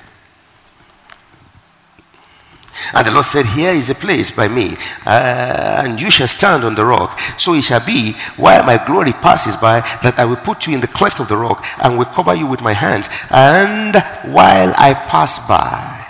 And 2.92 3.06
the 3.06 3.12
Lord 3.12 3.26
said, 3.26 3.46
Here 3.46 3.70
is 3.70 3.90
a 3.90 3.94
place 3.94 4.30
by 4.30 4.48
me, 4.48 4.74
uh, 5.06 5.82
and 5.84 6.00
you 6.00 6.10
shall 6.10 6.26
stand 6.26 6.64
on 6.64 6.74
the 6.74 6.84
rock. 6.84 7.18
So 7.38 7.54
it 7.54 7.62
shall 7.62 7.84
be, 7.84 8.12
while 8.36 8.64
my 8.64 8.82
glory 8.84 9.12
passes 9.12 9.56
by, 9.56 9.80
that 10.02 10.18
I 10.18 10.24
will 10.24 10.36
put 10.36 10.66
you 10.66 10.74
in 10.74 10.80
the 10.80 10.88
cleft 10.88 11.20
of 11.20 11.28
the 11.28 11.36
rock, 11.36 11.64
and 11.82 11.98
will 11.98 12.06
cover 12.06 12.34
you 12.34 12.46
with 12.46 12.62
my 12.62 12.72
hands. 12.72 13.08
And 13.30 13.94
while 14.34 14.74
I 14.76 14.94
pass 14.94 15.38
by, 15.46 16.06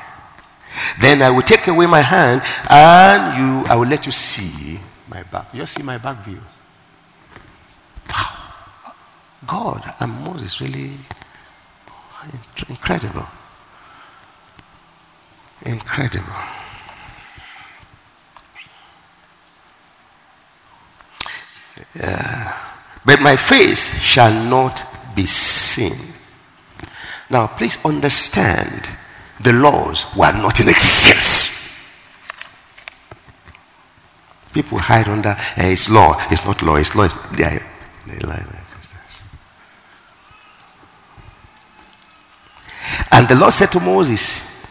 then 1.01 1.21
I 1.21 1.31
will 1.31 1.43
take 1.43 1.67
away 1.67 1.87
my 1.87 2.01
hand, 2.01 2.43
and 2.69 3.37
you, 3.37 3.65
I 3.71 3.77
will 3.77 3.89
let 3.89 4.07
you 4.07 4.13
see 4.13 4.81
my 5.09 5.23
back. 5.25 5.53
You 5.53 5.67
see 5.67 5.83
my 5.83 5.99
back 5.99 6.25
view. 6.25 6.41
God 9.47 9.83
and 10.01 10.13
Moses 10.25 10.61
really 10.61 10.93
incredible. 12.69 13.27
Incredible. 15.65 16.33
But 23.05 23.21
my 23.21 23.37
face 23.37 24.01
shall 24.01 24.33
not 24.33 24.85
be 25.17 25.27
seen. 25.27 26.15
Now, 27.29 27.47
please 27.47 27.79
understand 27.85 28.89
the 29.41 29.53
laws 29.53 30.07
were 30.17 30.33
not 30.33 30.61
in 30.61 30.69
excess. 30.69 31.49
People 34.53 34.79
hide 34.79 35.09
under 35.09 35.31
uh, 35.31 35.37
it's 35.59 35.89
law. 35.89 36.21
It's 36.31 36.45
not 36.45 36.61
law. 36.63 36.75
It's 36.77 36.95
law. 36.97 37.05
It's, 37.05 37.15
yeah, 37.39 37.63
and 43.11 43.29
the 43.29 43.35
Lord 43.35 43.53
said 43.53 43.71
to 43.73 43.81
Moses, 43.81 44.67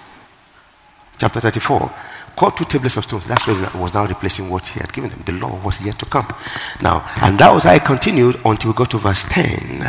chapter 1.17 1.39
34, 1.39 1.91
called 2.35 2.55
two 2.55 2.65
tablets 2.65 2.95
of 2.95 3.03
stones. 3.03 3.27
That's 3.27 3.45
what 3.45 3.75
was 3.75 3.93
now 3.93 4.05
replacing 4.05 4.49
what 4.49 4.65
he 4.65 4.79
had 4.79 4.93
given 4.93 5.09
them. 5.09 5.23
The 5.25 5.33
law 5.33 5.59
was 5.63 5.85
yet 5.85 5.99
to 5.99 6.05
come. 6.05 6.33
Now, 6.81 7.05
and 7.21 7.37
that 7.39 7.51
was 7.51 7.65
how 7.65 7.71
I 7.71 7.79
continued 7.79 8.39
until 8.45 8.71
we 8.71 8.77
got 8.77 8.91
to 8.91 8.97
verse 8.97 9.25
10. 9.27 9.85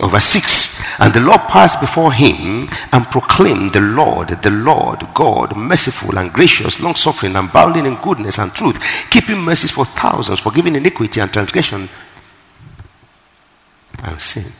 Or 0.00 0.08
verse 0.08 0.24
6. 0.26 1.00
And 1.00 1.12
the 1.12 1.20
Lord 1.20 1.40
passed 1.42 1.80
before 1.80 2.12
him 2.12 2.68
and 2.92 3.06
proclaimed 3.06 3.72
the 3.72 3.80
Lord, 3.80 4.28
the 4.28 4.50
Lord, 4.50 5.00
God, 5.14 5.56
merciful 5.56 6.16
and 6.18 6.32
gracious, 6.32 6.80
long 6.80 6.94
suffering 6.94 7.34
and 7.34 7.52
bounding 7.52 7.86
in 7.86 7.96
goodness 7.96 8.38
and 8.38 8.52
truth, 8.52 8.80
keeping 9.10 9.38
mercies 9.38 9.72
for 9.72 9.84
thousands, 9.84 10.40
forgiving 10.40 10.76
iniquity 10.76 11.20
and 11.20 11.32
transgression 11.32 11.88
and 14.04 14.20
sin. 14.20 14.52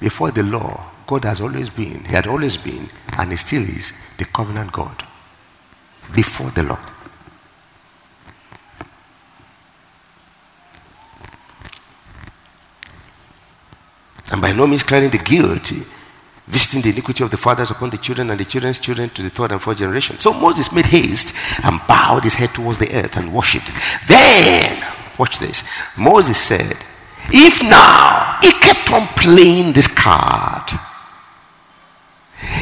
Before 0.00 0.30
the 0.32 0.42
law, 0.42 0.90
God 1.06 1.24
has 1.24 1.40
always 1.40 1.70
been, 1.70 2.04
He 2.04 2.12
had 2.12 2.26
always 2.26 2.56
been, 2.56 2.88
and 3.18 3.30
He 3.30 3.36
still 3.36 3.62
is 3.62 3.92
the 4.18 4.24
covenant 4.24 4.72
God 4.72 5.04
before 6.14 6.50
the 6.50 6.62
Lord. 6.62 6.80
And 14.32 14.40
by 14.40 14.52
no 14.52 14.66
means 14.66 14.82
clearing 14.82 15.10
the 15.10 15.18
guilty, 15.18 15.82
visiting 16.46 16.82
the 16.82 16.90
iniquity 16.90 17.22
of 17.22 17.30
the 17.30 17.36
fathers 17.36 17.70
upon 17.70 17.90
the 17.90 17.98
children 17.98 18.30
and 18.30 18.40
the 18.40 18.44
children's 18.44 18.80
children 18.80 19.08
to 19.10 19.22
the 19.22 19.30
third 19.30 19.52
and 19.52 19.62
fourth 19.62 19.78
generation. 19.78 20.18
So 20.18 20.32
Moses 20.32 20.72
made 20.72 20.86
haste 20.86 21.34
and 21.62 21.80
bowed 21.86 22.24
his 22.24 22.34
head 22.34 22.50
towards 22.50 22.78
the 22.78 22.92
earth 22.94 23.16
and 23.16 23.32
worshipped. 23.32 23.70
Then, 24.08 24.84
watch 25.18 25.38
this. 25.38 25.62
Moses 25.96 26.38
said, 26.38 26.76
If 27.28 27.62
now 27.62 28.38
he 28.42 28.52
kept 28.52 28.92
on 28.92 29.06
playing 29.08 29.72
this 29.72 29.92
card, 29.94 30.70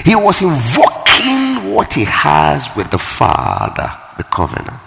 he 0.04 0.14
was 0.14 0.42
invoking 0.42 1.72
what 1.74 1.94
he 1.94 2.04
has 2.04 2.68
with 2.76 2.90
the 2.90 2.98
Father, 2.98 3.90
the 4.16 4.24
covenant. 4.24 4.80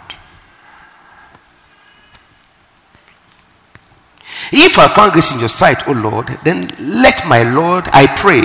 If 4.51 4.77
I 4.77 4.87
found 4.87 5.13
grace 5.13 5.31
in 5.33 5.39
your 5.39 5.49
sight, 5.49 5.87
O 5.87 5.91
Lord, 5.91 6.27
then 6.43 6.69
let 6.79 7.27
my 7.27 7.43
Lord, 7.43 7.85
I 7.91 8.07
pray, 8.07 8.41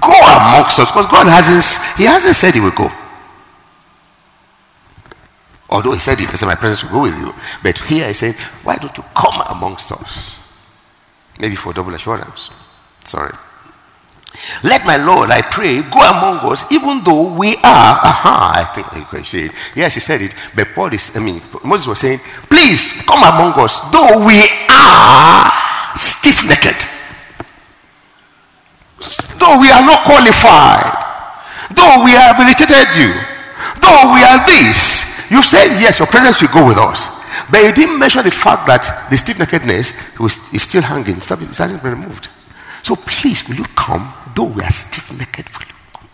go 0.00 0.12
amongst 0.12 0.78
us. 0.80 0.90
Because 0.90 1.06
God 1.06 1.26
hasn't, 1.26 1.62
He 1.98 2.04
hasn't 2.04 2.34
said 2.34 2.54
He 2.54 2.60
will 2.60 2.72
go. 2.72 2.90
Although 5.70 5.92
He 5.92 6.00
said 6.00 6.20
it, 6.20 6.30
He 6.30 6.36
said, 6.36 6.46
My 6.46 6.54
presence 6.54 6.82
will 6.84 6.90
go 6.90 7.02
with 7.02 7.18
you. 7.18 7.32
But 7.62 7.78
here 7.78 8.08
He 8.08 8.14
said, 8.14 8.34
Why 8.64 8.76
don't 8.76 8.96
you 8.96 9.04
come 9.14 9.40
amongst 9.48 9.92
us? 9.92 10.38
Maybe 11.38 11.54
for 11.54 11.72
double 11.72 11.94
assurance. 11.94 12.50
Sorry. 13.04 13.34
Let 14.62 14.84
my 14.84 14.96
Lord, 14.96 15.30
I 15.30 15.42
pray, 15.42 15.82
go 15.82 16.00
among 16.00 16.50
us, 16.50 16.70
even 16.72 17.02
though 17.04 17.32
we 17.34 17.56
are. 17.56 17.92
Aha, 18.00 18.52
I 18.56 18.64
think 18.72 19.26
say 19.26 19.46
it. 19.46 19.52
Yes, 19.74 19.94
he 19.94 20.00
said 20.00 20.22
it. 20.22 20.34
But 20.54 20.68
Paul 20.74 20.92
is, 20.92 21.16
I 21.16 21.20
mean, 21.20 21.40
Moses 21.64 21.86
was 21.86 22.00
saying, 22.00 22.20
please 22.48 22.92
come 23.02 23.22
among 23.22 23.52
us, 23.60 23.80
though 23.92 24.24
we 24.24 24.40
are 24.70 25.50
stiff 25.96 26.46
necked. 26.48 26.88
Though 29.38 29.60
we 29.60 29.70
are 29.70 29.84
not 29.84 30.04
qualified. 30.04 31.04
Though 31.74 32.04
we 32.04 32.12
have 32.12 32.38
irritated 32.40 32.96
you. 32.96 33.12
Though 33.82 34.14
we 34.14 34.22
are 34.24 34.40
this. 34.46 35.30
You 35.30 35.42
said, 35.42 35.78
yes, 35.80 35.98
your 35.98 36.08
presence 36.08 36.40
will 36.40 36.48
go 36.48 36.66
with 36.66 36.78
us. 36.78 37.06
But 37.50 37.62
you 37.62 37.72
didn't 37.72 37.98
mention 37.98 38.24
the 38.24 38.30
fact 38.30 38.66
that 38.66 39.10
the 39.10 39.16
stiff 39.16 39.36
neckedness 39.36 39.92
is 40.54 40.62
still 40.62 40.82
hanging, 40.82 41.18
it 41.18 41.24
hasn't 41.24 41.82
been 41.82 41.92
removed. 41.92 42.28
So 42.86 42.94
please, 42.94 43.48
will 43.48 43.56
you 43.56 43.64
come? 43.74 44.14
Though 44.32 44.44
we 44.44 44.62
are 44.62 44.70
stiff 44.70 45.10
necked, 45.18 45.50
will 45.58 45.66
you 45.66 45.74
come? 45.92 46.08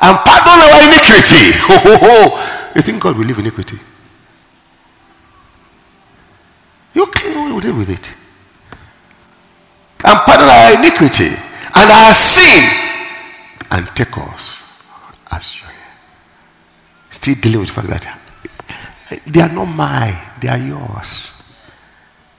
And 0.00 0.18
pardon 0.26 0.58
our 0.58 0.82
iniquity. 0.88 1.52
Ho, 1.68 1.76
ho, 1.78 1.96
ho. 2.02 2.72
You 2.74 2.82
think 2.82 3.00
God 3.00 3.16
will 3.16 3.26
leave 3.26 3.38
iniquity? 3.38 3.78
You 6.94 7.06
can 7.06 7.60
deal 7.60 7.78
with 7.78 7.90
it. 7.90 8.12
And 10.04 10.18
pardon 10.26 10.48
our 10.48 10.80
iniquity 10.80 11.28
and 11.28 11.90
our 11.92 12.12
sin 12.12 12.60
and 13.70 13.86
take 13.94 14.18
us 14.18 14.58
as 15.30 15.54
you 15.54 15.62
are. 15.64 15.74
Still 17.10 17.36
dealing 17.40 17.60
with 17.60 17.68
the 17.68 17.74
fact 17.82 17.88
that 17.88 19.22
they 19.28 19.42
are 19.42 19.52
not 19.52 19.66
mine, 19.66 20.18
they 20.40 20.48
are 20.48 20.58
yours. 20.58 21.30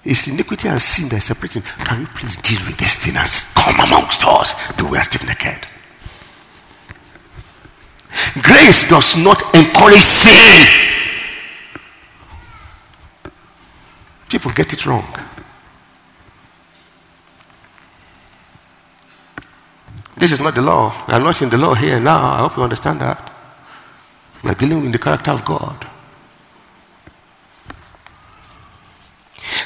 It's 0.04 0.28
iniquity 0.28 0.68
and 0.68 0.82
sin 0.82 1.10
that 1.10 1.18
is 1.18 1.26
separating. 1.26 1.62
Can 1.62 2.02
you 2.02 2.08
please 2.08 2.38
deal 2.38 2.60
with 2.66 2.78
these 2.78 2.96
things? 2.96 3.54
Come 3.54 3.80
amongst 3.80 4.26
us, 4.26 4.76
Do 4.76 4.88
we 4.88 4.98
are 4.98 5.04
stiff 5.04 5.26
necked. 5.26 5.68
Grace 8.42 8.90
does 8.90 9.18
not 9.18 9.42
encourage 9.56 10.02
sin. 10.02 10.68
People 14.30 14.52
get 14.52 14.74
it 14.74 14.86
wrong. 14.86 15.06
This 20.16 20.32
is 20.32 20.40
not 20.40 20.56
the 20.56 20.62
law. 20.62 20.94
I'm 21.08 21.24
not 21.24 21.42
in 21.42 21.50
the 21.50 21.58
law 21.58 21.74
here 21.74 22.00
now. 22.00 22.34
I 22.34 22.38
hope 22.38 22.56
you 22.56 22.64
understand 22.64 23.02
that. 23.02 23.32
We're 24.44 24.54
dealing 24.54 24.82
with 24.84 24.92
the 24.92 25.00
character 25.00 25.32
of 25.32 25.44
God. 25.44 25.88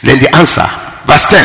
Then 0.02 0.20
the 0.20 0.25
answer, 0.36 0.68
verse 1.08 1.26
10. 1.32 1.40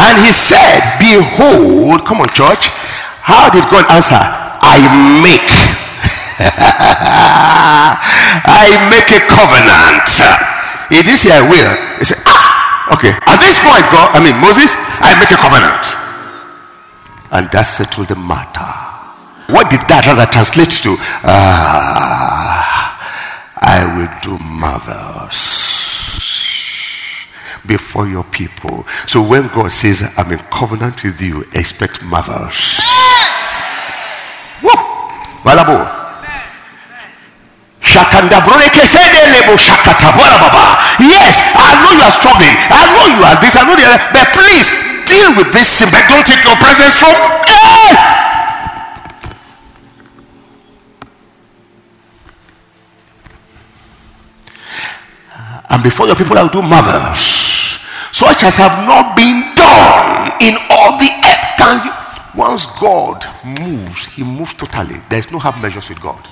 And 0.00 0.16
he 0.24 0.32
said, 0.32 0.80
Behold, 0.96 2.08
come 2.08 2.24
on, 2.24 2.28
church. 2.32 2.72
How 3.20 3.52
did 3.52 3.64
God 3.68 3.84
answer? 3.92 4.16
I 4.16 4.80
make. 5.20 5.52
I 8.48 8.88
make 8.88 9.12
a 9.12 9.20
covenant. 9.28 10.08
He 10.88 11.04
did 11.04 11.20
say, 11.20 11.36
I 11.36 11.44
will. 11.44 11.72
He 12.00 12.04
said, 12.08 12.18
Ah, 12.24 12.96
okay. 12.96 13.12
At 13.28 13.38
this 13.38 13.60
point, 13.60 13.84
God, 13.92 14.16
I 14.16 14.24
mean, 14.24 14.40
Moses, 14.40 14.72
I 15.04 15.12
make 15.20 15.30
a 15.30 15.36
covenant. 15.36 15.84
And 17.30 17.46
that 17.52 17.62
settled 17.62 18.08
the 18.08 18.16
matter. 18.16 18.66
What 19.52 19.70
did 19.70 19.84
that 19.86 20.06
rather 20.06 20.26
translate 20.26 20.70
to? 20.82 20.96
Ah, 21.22 22.96
I 23.60 23.84
will 23.84 24.10
do 24.24 24.42
marvels 24.42 25.69
before 27.66 28.06
your 28.06 28.24
people. 28.24 28.86
So 29.06 29.22
when 29.22 29.48
God 29.48 29.72
says, 29.72 30.02
I'm 30.16 30.30
in 30.32 30.38
covenant 30.50 31.02
with 31.02 31.20
you, 31.20 31.44
expect 31.52 32.02
marvels. 32.04 32.80
Woo! 34.62 34.76
Balabo. 35.44 36.00
Yes, 41.00 41.42
I 41.56 41.74
know 41.82 41.92
you 41.96 42.02
are 42.06 42.12
struggling. 42.12 42.54
I 42.70 42.86
know 42.94 43.06
you 43.10 43.22
are 43.24 43.36
this, 43.40 43.56
I 43.56 43.64
know 43.66 43.74
the 43.74 43.84
other. 43.88 43.98
But 44.12 44.26
please 44.36 44.70
deal 45.06 45.34
with 45.36 45.52
this 45.52 45.68
sin, 45.68 45.88
but 45.90 46.06
don't 46.08 46.24
take 46.24 46.44
your 46.44 46.56
presence 46.56 46.96
from 46.98 47.10
me. 47.10 47.26
And 55.70 55.82
before 55.82 56.06
your 56.06 56.16
people, 56.16 56.36
I 56.36 56.42
will 56.42 56.50
do 56.50 56.62
marvels 56.62 57.59
such 58.12 58.44
as 58.44 58.56
have 58.56 58.86
not 58.86 59.16
been 59.16 59.54
done 59.54 60.32
in 60.40 60.56
all 60.70 60.98
the 60.98 61.10
earth. 61.24 61.44
Can 61.58 61.86
you? 61.86 61.92
Once 62.34 62.66
God 62.78 63.26
moves, 63.44 64.06
He 64.06 64.22
moves 64.22 64.54
totally. 64.54 65.00
There's 65.08 65.30
no 65.30 65.38
half 65.38 65.60
measures 65.60 65.88
with 65.88 66.00
God. 66.00 66.28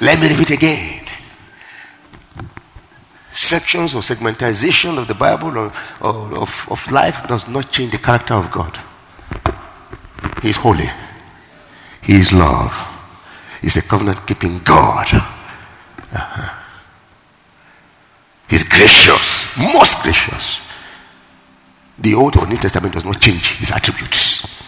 Let 0.00 0.20
me 0.20 0.28
repeat 0.28 0.50
again. 0.50 1.04
Sections 3.32 3.94
or 3.94 4.02
segmentization 4.02 4.98
of 4.98 5.06
the 5.06 5.14
Bible 5.14 5.56
or, 5.56 5.72
or 6.00 6.38
of, 6.38 6.66
of 6.70 6.90
life 6.90 7.26
does 7.28 7.46
not 7.46 7.70
change 7.70 7.92
the 7.92 7.98
character 7.98 8.34
of 8.34 8.50
God. 8.50 8.78
He 10.42 10.50
is 10.50 10.56
holy. 10.56 10.90
He 12.02 12.14
is 12.14 12.32
love. 12.32 12.86
He's 13.60 13.76
a 13.76 13.82
covenant 13.82 14.26
keeping 14.26 14.60
God. 14.60 15.06
Uh-huh. 15.12 16.57
He's 18.48 18.66
gracious, 18.66 19.56
most 19.58 20.02
gracious. 20.02 20.60
The 21.98 22.14
Old 22.14 22.36
or 22.36 22.46
New 22.46 22.56
Testament 22.56 22.94
does 22.94 23.04
not 23.04 23.20
change 23.20 23.58
his 23.58 23.70
attributes. 23.70 24.58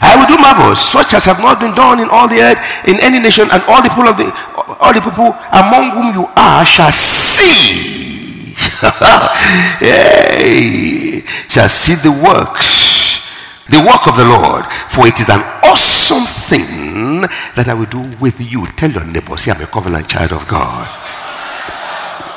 I 0.00 0.16
will 0.16 0.26
do 0.26 0.36
marvels 0.40 0.80
such 0.80 1.14
as 1.14 1.24
have 1.24 1.40
not 1.40 1.60
been 1.60 1.74
done 1.74 2.00
in 2.00 2.08
all 2.10 2.28
the 2.28 2.40
earth, 2.40 2.60
in 2.86 3.00
any 3.00 3.18
nation, 3.18 3.48
and 3.50 3.62
all 3.64 3.82
the 3.82 3.88
people 3.88 4.08
of 4.08 4.16
the 4.16 4.28
all 4.80 4.92
the 4.92 5.00
people 5.00 5.32
among 5.52 5.90
whom 5.90 6.14
you 6.14 6.26
are 6.36 6.64
shall 6.64 6.92
see. 6.92 8.54
hey, 9.80 11.22
shall 11.48 11.68
see 11.68 11.94
the 11.94 12.12
works, 12.12 12.95
the 13.68 13.82
work 13.82 14.06
of 14.06 14.16
the 14.16 14.24
Lord, 14.24 14.64
for 14.88 15.06
it 15.06 15.18
is 15.18 15.28
an 15.28 15.42
awesome 15.64 16.24
thing 16.24 17.22
that 17.56 17.66
I 17.68 17.74
will 17.74 17.90
do 17.90 18.02
with 18.20 18.40
you. 18.40 18.66
Tell 18.78 18.90
your 18.90 19.04
neighbor, 19.04 19.36
say, 19.36 19.50
I'm 19.50 19.60
a 19.60 19.66
covenant 19.66 20.08
child 20.08 20.32
of 20.32 20.46
God. 20.46 20.86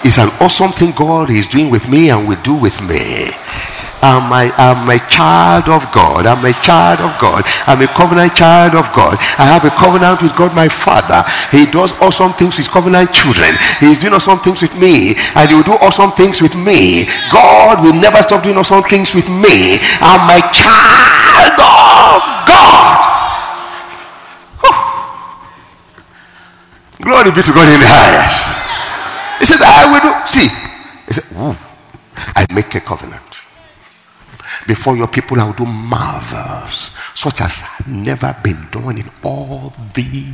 It's 0.04 0.18
an 0.18 0.30
awesome 0.39 0.72
thing 0.72 0.92
God 0.96 1.30
is 1.30 1.48
doing 1.48 1.70
with 1.70 1.88
me 1.89 2.10
and 2.10 2.28
will 2.28 2.42
do 2.42 2.56
with 2.56 2.82
me. 2.82 3.30
I'm 4.02 4.32
a, 4.32 4.52
I'm 4.56 4.88
a 4.88 5.00
child 5.10 5.68
of 5.68 5.92
God. 5.92 6.26
I'm 6.26 6.44
a 6.44 6.54
child 6.64 7.00
of 7.02 7.12
God. 7.20 7.44
I'm 7.68 7.82
a 7.82 7.88
covenant 7.88 8.36
child 8.36 8.76
of 8.76 8.92
God. 8.96 9.18
I 9.38 9.46
have 9.46 9.66
a 9.66 9.72
covenant 9.72 10.22
with 10.22 10.36
God, 10.36 10.56
my 10.56 10.68
Father. 10.68 11.24
He 11.52 11.66
does 11.66 11.92
awesome 12.00 12.34
things 12.34 12.58
with 12.58 12.70
covenant 12.70 13.12
children. 13.14 13.56
He's 13.80 14.00
doing 14.00 14.14
awesome 14.14 14.40
things 14.40 14.62
with 14.62 14.76
me, 14.80 15.16
and 15.36 15.50
He 15.50 15.56
will 15.56 15.68
do 15.68 15.76
awesome 15.84 16.12
things 16.12 16.42
with 16.42 16.56
me. 16.56 17.06
God 17.32 17.84
will 17.84 17.96
never 17.96 18.22
stop 18.24 18.44
doing 18.44 18.58
awesome 18.58 18.84
things 18.84 19.14
with 19.14 19.28
me. 19.28 19.80
I'm 20.00 20.26
a 20.32 20.40
child 20.56 21.60
of 21.60 22.20
God. 22.48 23.20
Glory 27.02 27.32
be 27.32 27.42
to 27.44 27.54
God 27.54 27.68
in 27.68 27.80
the 27.80 27.88
highest. 27.88 28.56
He 29.40 29.46
says, 29.46 29.62
I 29.64 29.88
will 29.88 30.04
do. 30.04 30.12
See, 30.28 30.48
he 31.08 31.14
said, 31.14 31.58
I 32.36 32.46
make 32.54 32.76
a 32.76 32.82
covenant. 32.82 33.29
Before 34.70 34.96
your 34.96 35.08
people, 35.08 35.42
I 35.42 35.46
will 35.46 35.54
do 35.54 35.66
marvels 35.66 36.94
such 37.16 37.42
as 37.42 37.64
never 37.88 38.38
been 38.44 38.68
done 38.70 39.00
in 39.00 39.10
all 39.24 39.74
the 39.96 40.26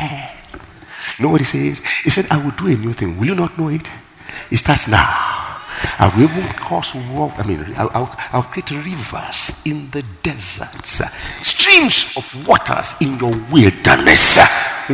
earth. 0.00 1.18
You 1.18 1.24
know 1.24 1.32
what 1.32 1.40
he 1.40 1.44
says? 1.44 1.84
He 2.04 2.10
said, 2.10 2.26
I 2.30 2.38
will 2.38 2.52
do 2.52 2.68
a 2.68 2.76
new 2.76 2.92
thing. 2.92 3.18
Will 3.18 3.26
you 3.26 3.34
not 3.34 3.58
know 3.58 3.70
it? 3.70 3.90
It 4.52 4.58
starts 4.58 4.86
now. 4.86 5.02
I 5.98 6.12
will 6.14 6.22
even 6.22 6.44
cause 6.54 6.94
water. 6.94 7.42
I 7.42 7.46
mean, 7.48 7.74
I'll, 7.76 8.44
create 8.44 8.70
rivers 8.70 9.66
in 9.66 9.90
the 9.90 10.04
deserts, 10.22 11.02
streams 11.42 12.16
of 12.16 12.46
waters 12.46 12.94
in 13.00 13.18
your 13.18 13.34
wilderness. 13.50 14.38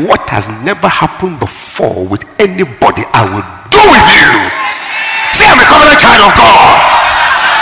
What 0.08 0.24
has 0.30 0.48
never 0.64 0.88
happened 0.88 1.38
before 1.38 2.06
with 2.06 2.24
anybody, 2.40 3.02
I 3.12 3.28
will 3.28 3.44
do 3.68 3.82
with 3.92 4.08
you. 4.08 4.32
Say, 5.36 5.52
I'm 5.52 5.60
a 5.60 5.68
covenant 5.68 6.00
child 6.00 6.32
of 6.32 6.34
God. 6.34 6.99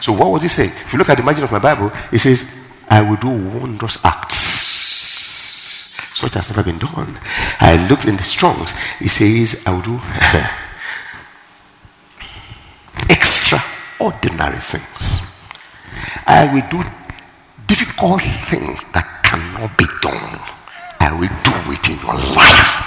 So 0.02 0.13
what 0.13 0.32
was 0.32 0.41
he 0.43 0.47
saying? 0.50 0.71
If 0.71 0.93
you 0.93 1.00
look 1.00 1.10
at 1.10 1.17
the 1.17 1.24
margin 1.24 1.43
of 1.43 1.52
my 1.52 1.60
Bible, 1.60 1.91
it 2.12 2.19
says, 2.19 2.50
I 2.89 3.02
will 3.02 3.17
do 3.17 3.30
wondrous 3.30 3.97
acts 4.04 4.52
such 6.21 6.36
as 6.36 6.56
never 6.56 6.63
been 6.63 6.78
done. 6.78 7.17
I 7.60 7.88
looked 7.89 8.06
in 8.06 8.15
the 8.15 8.24
Strongs. 8.24 8.74
It 9.00 9.10
says, 9.10 9.63
I 9.65 9.71
will 9.74 9.82
do 9.82 10.00
extraordinary 13.10 14.60
things. 14.60 15.21
I 16.28 16.45
will 16.54 16.67
do 16.69 16.88
difficult 17.65 18.21
things 18.21 18.84
that 18.93 19.24
cannot 19.24 19.76
be 19.78 19.86
done. 20.02 20.50
Life. 22.13 22.82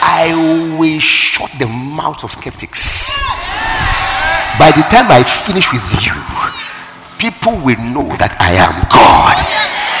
I 0.00 0.76
will 0.78 0.98
shut 0.98 1.50
the 1.58 1.66
mouth 1.66 2.24
of 2.24 2.32
skeptics. 2.32 3.16
By 4.58 4.70
the 4.70 4.86
time 4.86 5.10
I 5.10 5.22
finish 5.24 5.72
with 5.72 5.82
you, 6.04 6.14
people 7.18 7.56
will 7.64 7.80
know 7.90 8.06
that 8.22 8.36
I 8.38 8.54
am 8.54 8.74
God 8.92 9.36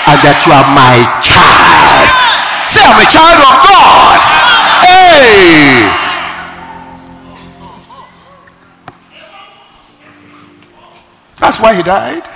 and 0.06 0.18
that 0.22 0.38
you 0.46 0.52
are 0.54 0.68
my 0.70 1.02
child. 1.24 2.06
Say, 2.70 2.84
I'm 2.84 3.00
a 3.00 3.08
child 3.10 3.40
of 3.42 3.56
God. 3.64 4.18
Hey! 4.84 5.90
That's 11.40 11.60
why 11.60 11.74
he 11.74 11.82
died. 11.82 12.28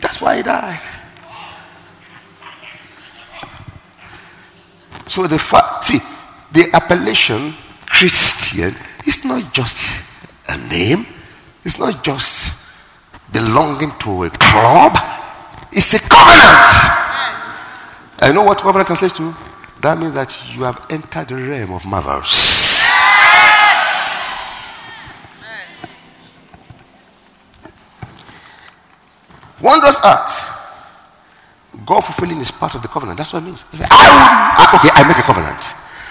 That's 0.00 0.20
why 0.20 0.36
he 0.36 0.42
died. 0.42 0.95
So 5.08 5.26
the 5.26 5.38
fact, 5.38 5.84
see, 5.84 6.00
the 6.52 6.68
appellation 6.74 7.54
Christian 7.86 8.74
is 9.06 9.24
not 9.24 9.52
just 9.52 10.04
a 10.48 10.56
name. 10.68 11.06
It's 11.64 11.78
not 11.78 12.04
just 12.04 12.68
belonging 13.32 13.92
to 14.00 14.24
a 14.24 14.30
club. 14.30 14.96
It's 15.72 15.94
a 15.94 15.98
covenant. 15.98 16.68
I 18.18 18.32
know 18.32 18.44
what 18.44 18.58
covenant 18.58 18.86
translates 18.86 19.16
to. 19.18 19.34
That 19.82 19.98
means 19.98 20.14
that 20.14 20.36
you 20.54 20.64
have 20.64 20.84
entered 20.90 21.28
the 21.28 21.36
realm 21.36 21.72
of 21.72 21.84
marvels. 21.84 22.32
Wondrous 29.60 29.98
acts. 30.04 30.55
God 31.86 32.00
fulfilling 32.00 32.40
is 32.40 32.50
part 32.50 32.74
of 32.74 32.82
the 32.82 32.88
covenant. 32.88 33.16
That's 33.16 33.32
what 33.32 33.42
it 33.42 33.46
means. 33.46 33.64
I, 33.72 33.86
I, 33.88 34.68
oh, 34.74 34.76
okay, 34.76 34.90
I 34.92 35.06
make 35.06 35.18
a 35.18 35.22
covenant. 35.22 35.62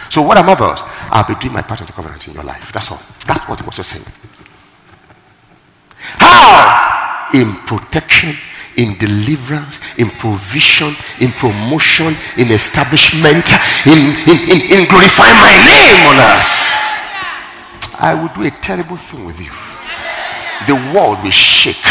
So 0.10 0.22
what 0.22 0.38
are 0.38 0.44
marvels? 0.44 0.82
I'll 1.12 1.28
be 1.28 1.36
doing 1.36 1.54
my 1.54 1.62
part 1.62 1.82
of 1.82 1.88
the 1.88 1.94
covenant 1.94 2.26
in 2.28 2.34
your 2.34 2.44
life. 2.44 2.72
That's 2.72 2.92
all. 2.92 3.02
That's 3.28 3.48
what 3.50 3.60
he 3.60 3.66
was 3.66 3.76
just 3.76 3.92
saying. 3.92 4.06
How? 6.00 7.28
In 7.34 7.52
protection, 7.68 8.38
in 8.78 8.98
deliverance, 8.98 9.84
in 10.00 10.10
provision, 10.12 10.96
in 11.20 11.32
promotion, 11.36 12.16
in 12.38 12.52
establishment, 12.52 13.44
in, 13.84 14.16
in, 14.32 14.38
in, 14.48 14.60
in 14.72 14.88
glorifying 14.88 15.36
my 15.44 15.60
name 15.60 16.00
on 16.08 16.16
earth. 16.16 16.56
I 18.00 18.16
will 18.16 18.32
do 18.32 18.48
a 18.48 18.52
terrible 18.62 18.96
thing 18.96 19.26
with 19.26 19.42
you. 19.42 19.52
The 20.68 20.76
world 20.96 21.22
will 21.24 21.32
shake. 21.32 21.84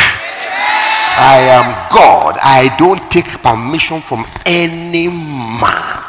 I 1.16 1.38
am 1.54 1.88
God. 1.94 2.38
I 2.42 2.74
don't 2.76 3.10
take 3.10 3.26
permission 3.42 4.00
from 4.00 4.24
any 4.44 5.08
man 5.08 6.02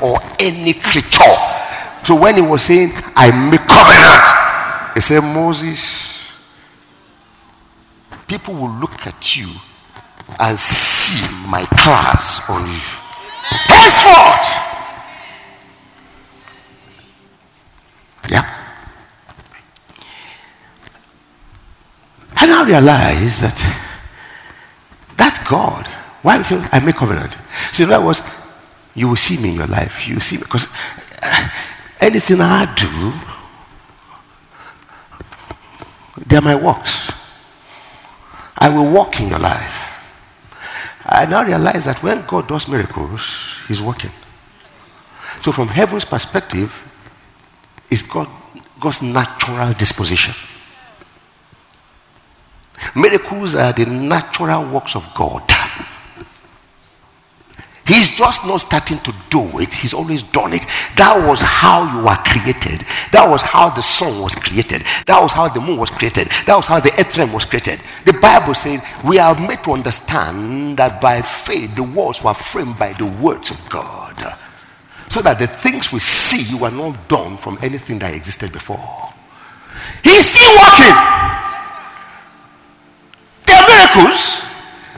or 0.00 0.18
any 0.38 0.72
creature. 0.72 1.36
So 2.04 2.14
when 2.14 2.36
he 2.36 2.40
was 2.40 2.62
saying, 2.62 2.92
I 3.14 3.30
make 3.50 3.60
covenant, 3.66 4.94
he 4.94 5.00
said, 5.00 5.20
Moses, 5.20 6.32
people 8.26 8.54
will 8.54 8.70
look 8.70 9.06
at 9.06 9.36
you 9.36 9.48
and 10.40 10.58
see 10.58 11.50
my 11.50 11.64
class 11.64 12.48
on 12.48 12.66
you. 12.66 12.80
Henceforth. 13.68 14.66
Yeah. 18.30 18.52
And 22.40 22.52
I 22.52 22.64
realize 22.64 23.40
that 23.40 23.82
that's 25.16 25.42
God. 25.48 25.86
Why 26.22 26.42
say 26.42 26.62
I 26.72 26.80
make 26.80 26.96
covenant? 26.96 27.36
So 27.72 27.86
that 27.86 28.02
was 28.02 28.22
you 28.94 29.08
will 29.08 29.16
see 29.16 29.36
me 29.38 29.50
in 29.50 29.56
your 29.56 29.66
life. 29.66 30.08
You 30.08 30.20
see 30.20 30.36
me 30.36 30.42
because 30.42 30.72
uh, 31.22 31.48
anything 32.00 32.40
I 32.40 32.64
do, 32.74 33.12
they're 36.26 36.40
my 36.40 36.54
works. 36.54 37.12
I 38.58 38.70
will 38.70 38.90
walk 38.90 39.20
in 39.20 39.28
your 39.28 39.38
life. 39.38 39.92
I 41.04 41.26
now 41.26 41.44
realize 41.44 41.84
that 41.84 42.02
when 42.02 42.24
God 42.26 42.48
does 42.48 42.68
miracles, 42.68 43.60
He's 43.68 43.80
working. 43.82 44.10
So, 45.40 45.52
from 45.52 45.68
heaven's 45.68 46.04
perspective, 46.04 46.72
it's 47.90 48.02
God, 48.02 48.28
God's 48.80 49.02
natural 49.02 49.72
disposition. 49.74 50.34
Miracles 52.94 53.54
are 53.54 53.72
the 53.72 53.86
natural 53.86 54.70
works 54.70 54.94
of 54.94 55.12
God. 55.14 55.42
He's 57.86 58.16
just 58.16 58.44
not 58.44 58.56
starting 58.58 58.98
to 58.98 59.14
do 59.30 59.60
it, 59.60 59.72
he's 59.72 59.94
always 59.94 60.24
done 60.24 60.52
it. 60.52 60.66
That 60.96 61.24
was 61.26 61.40
how 61.40 61.84
you 61.94 62.04
were 62.04 62.16
created. 62.26 62.84
That 63.12 63.30
was 63.30 63.42
how 63.42 63.70
the 63.70 63.80
sun 63.80 64.20
was 64.20 64.34
created. 64.34 64.82
That 65.06 65.20
was 65.22 65.32
how 65.32 65.48
the 65.48 65.60
moon 65.60 65.78
was 65.78 65.90
created. 65.90 66.28
That 66.46 66.56
was 66.56 66.66
how 66.66 66.80
the 66.80 66.90
earth 66.98 67.16
realm 67.16 67.32
was 67.32 67.44
created. 67.44 67.80
The 68.04 68.14
Bible 68.14 68.54
says 68.54 68.82
we 69.04 69.20
are 69.20 69.38
made 69.38 69.62
to 69.64 69.72
understand 69.72 70.78
that 70.78 71.00
by 71.00 71.22
faith 71.22 71.76
the 71.76 71.84
worlds 71.84 72.24
were 72.24 72.34
framed 72.34 72.76
by 72.76 72.92
the 72.94 73.06
words 73.06 73.50
of 73.50 73.70
God. 73.70 74.16
So 75.08 75.22
that 75.22 75.38
the 75.38 75.46
things 75.46 75.92
we 75.92 76.00
see 76.00 76.60
were 76.60 76.72
not 76.72 77.08
done 77.08 77.36
from 77.36 77.56
anything 77.62 78.00
that 78.00 78.14
existed 78.14 78.52
before. 78.52 79.14
He's 80.02 80.26
still 80.26 80.50
working. 80.58 81.45
Miracles 83.96 84.44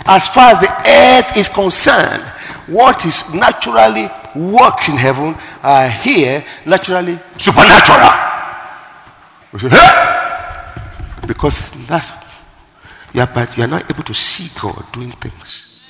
as 0.07 0.27
far 0.27 0.51
as 0.53 0.61
the 0.61 0.73
earth 0.87 1.37
is 1.37 1.49
concerned 1.49 2.23
what 2.67 3.05
is 3.05 3.33
naturally 3.35 4.09
works 4.35 4.89
in 4.89 4.97
heaven 4.97 5.35
are 5.63 5.89
here 5.89 6.45
naturally 6.67 7.19
supernatural. 7.39 8.11
We 9.53 9.59
say, 9.61 9.69
hey! 9.71 11.27
Because 11.27 11.73
that's 11.87 12.13
yeah, 13.15 13.27
but 13.33 13.57
you 13.57 13.65
are 13.65 13.69
not 13.69 13.91
able 13.91 14.03
to 14.03 14.15
see 14.15 14.51
God 14.61 14.85
doing 14.93 15.11
things, 15.13 15.89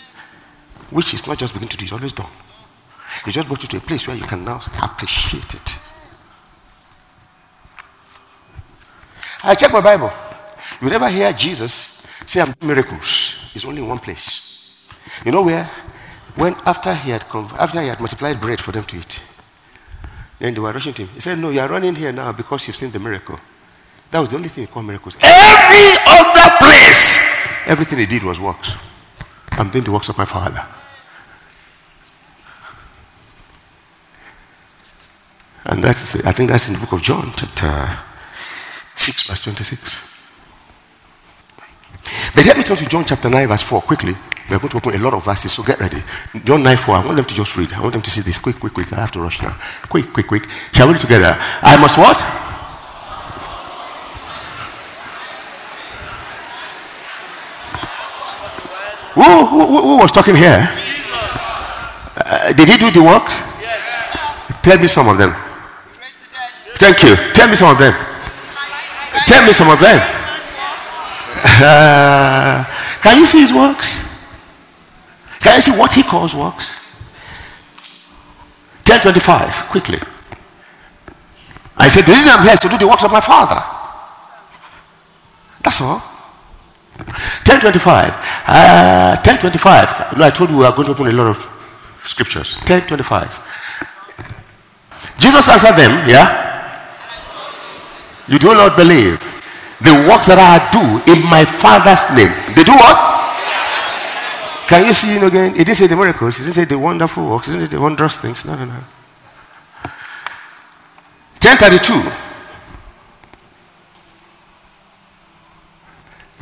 which 0.91 1.15
is 1.15 1.27
not 1.27 1.37
just 1.39 1.53
beginning 1.53 1.71
to 1.71 1.77
do; 1.77 1.85
it's 1.85 1.93
always 1.93 2.13
done. 2.13 2.31
He 3.25 3.33
just 3.33 3.49
brought 3.49 3.63
you 3.63 3.69
to 3.69 3.77
a 3.79 3.81
place 3.81 4.07
where 4.07 4.17
you 4.17 4.23
can 4.23 4.45
now 4.45 4.61
appreciate 4.83 5.55
it. 5.55 5.79
I 9.43 9.55
check 9.55 9.73
my 9.73 9.81
Bible. 9.81 10.13
You 10.81 10.91
never 10.91 11.09
hear 11.09 11.33
Jesus 11.33 11.98
say, 12.29 12.41
"I'm 12.41 12.53
doing 12.53 12.75
miracles." 12.75 13.51
It's 13.55 13.65
only 13.65 13.83
in 13.83 13.89
one 13.89 13.99
place. 13.99 14.85
You 15.25 15.33
know 15.33 15.43
where? 15.43 15.69
When 16.37 16.55
after 16.65 16.95
he 16.95 17.11
had 17.11 17.25
come, 17.29 17.51
after 17.59 17.81
he 17.81 17.89
had 17.89 17.99
multiplied 17.99 18.41
bread 18.41 18.61
for 18.61 18.73
them 18.73 18.85
to 18.85 18.97
eat, 18.97 19.21
then 20.39 20.55
they 20.55 20.61
were 20.61 20.73
rushing 20.73 20.95
to 20.95 21.03
him. 21.03 21.09
He 21.15 21.21
said, 21.21 21.39
No, 21.39 21.51
you 21.51 21.61
are 21.61 21.69
running 21.69 21.95
here 21.95 22.13
now 22.13 22.33
because 22.33 22.67
you've 22.67 22.77
seen 22.77 22.93
the 22.93 23.01
miracle. 23.01 23.37
That 24.11 24.21
was 24.21 24.31
the 24.31 24.37
only 24.37 24.49
thing 24.49 24.65
he 24.65 24.73
called 24.73 24.87
miracles. 24.87 25.17
Every 25.21 25.97
other 26.07 26.51
place, 26.59 27.19
everything 27.67 27.99
he 27.99 28.07
did 28.07 28.23
was 28.23 28.39
works. 28.39 28.77
I'm 29.53 29.71
doing 29.71 29.85
the 29.85 29.91
works 29.91 30.09
of 30.09 30.17
my 30.17 30.25
father. 30.25 30.65
And 35.65 35.83
that's, 35.83 36.25
I 36.25 36.33
think 36.33 36.51
that's 36.51 36.69
in 36.69 36.75
the 36.75 36.81
book 36.81 36.93
of 36.93 37.03
John, 37.03 37.33
chapter 37.37 37.99
6, 38.95 39.29
verse 39.29 39.43
26. 39.43 40.18
But 42.35 42.47
let 42.47 42.57
me 42.57 42.63
turn 42.65 42.77
to 42.77 42.87
John 42.89 43.05
chapter 43.05 43.29
9, 43.29 43.49
verse 43.49 43.63
4 43.63 43.83
quickly. 43.83 44.15
We're 44.51 44.59
going 44.59 44.71
to 44.71 44.77
open 44.79 44.95
a 44.95 45.05
lot 45.05 45.13
of 45.13 45.25
verses, 45.25 45.53
so 45.53 45.63
get 45.63 45.79
ready. 45.79 46.03
John 46.45 46.63
9 46.63 46.77
4. 46.77 46.95
I 46.97 47.05
want 47.05 47.17
them 47.17 47.25
to 47.27 47.35
just 47.35 47.57
read. 47.57 47.73
I 47.75 47.81
want 47.81 47.93
them 47.93 48.03
to 48.03 48.11
see 48.11 48.23
this. 48.23 48.39
Quick, 48.39 48.59
quick, 48.59 48.73
quick. 48.73 48.93
I 48.93 48.97
have 48.97 49.13
to 49.13 49.21
rush 49.21 49.43
now. 49.43 49.57
Quick, 49.89 50.13
quick, 50.13 50.27
quick. 50.27 50.49
Shall 50.73 50.87
we 50.87 50.95
read 50.95 51.03
together? 51.03 51.37
I 51.63 51.79
must 51.81 51.99
what? 51.99 52.19
Who, 59.15 59.47
who, 59.47 59.83
who 59.83 59.97
was 59.99 60.13
talking 60.13 60.37
here? 60.37 60.69
Uh, 62.17 62.53
did 62.53 62.69
he 62.69 62.79
do 62.79 62.91
the 62.91 63.03
works? 63.03 63.41
Yes. 63.61 64.63
Tell 64.63 64.79
me 64.79 64.87
some 64.87 65.09
of 65.09 65.19
them. 65.19 65.35
Thank 66.79 67.03
you. 67.03 67.17
Tell 67.35 67.49
me 67.49 67.57
some 67.57 67.71
of 67.71 67.79
them. 67.79 67.93
Tell 69.27 69.45
me 69.45 69.53
some 69.53 69.69
of 69.69 69.81
them. 69.81 70.18
Can 73.03 73.19
you 73.19 73.27
see 73.27 73.41
his 73.41 73.53
works? 73.53 74.05
Can 75.41 75.55
you 75.55 75.61
see 75.61 75.79
what 75.79 75.95
he 75.95 76.03
calls 76.03 76.35
works? 76.35 76.75
1025, 78.87 79.69
quickly. 79.71 79.99
I 81.77 81.89
said, 81.89 82.05
The 82.05 82.13
reason 82.13 82.33
I'm 82.33 82.43
here 82.43 82.55
is 82.55 82.61
to 82.61 82.69
do 82.69 82.79
the 82.79 82.89
works 82.89 83.05
of 83.05 83.13
my 83.13 83.21
father. 83.21 83.63
That's 85.63 85.81
all. 85.81 86.01
1025. 86.99 88.15
Uh, 88.47 89.15
1025. 89.23 90.19
No, 90.19 90.25
I 90.25 90.31
told 90.31 90.51
you 90.51 90.59
we 90.59 90.65
are 90.65 90.75
going 90.75 90.87
to 90.87 90.93
open 90.93 91.07
a 91.07 91.13
lot 91.13 91.29
of 91.29 91.39
scriptures. 92.05 92.57
1025. 92.67 93.45
Jesus 95.19 95.49
answered 95.49 95.77
them, 95.77 96.09
yeah? 96.09 96.49
You 98.27 98.39
do 98.39 98.55
not 98.55 98.77
believe. 98.77 99.28
The 99.81 99.95
works 100.11 100.27
that 100.27 100.43
I 100.43 100.59
do 100.75 100.83
in 101.07 101.23
my 101.31 101.45
father's 101.45 102.03
name. 102.11 102.35
They 102.55 102.65
do 102.67 102.75
what? 102.75 102.99
Can 104.67 104.85
you 104.85 104.93
see, 104.93 105.19
know, 105.19 105.29
again? 105.29 105.55
He 105.55 105.65
didn't 105.65 105.77
say 105.77 105.87
the 105.87 105.97
miracles. 105.97 106.37
He 106.37 106.45
didn't 106.45 106.57
say 106.57 106.65
the 106.65 106.79
wonderful 106.79 107.25
works. 107.29 107.47
He 107.47 107.53
didn't 107.55 107.71
say 107.71 107.77
the 107.77 107.81
wondrous 107.81 108.17
things. 108.17 108.45
No, 108.45 108.55
no, 108.57 108.65
no. 108.67 108.83
1032. 111.41 111.95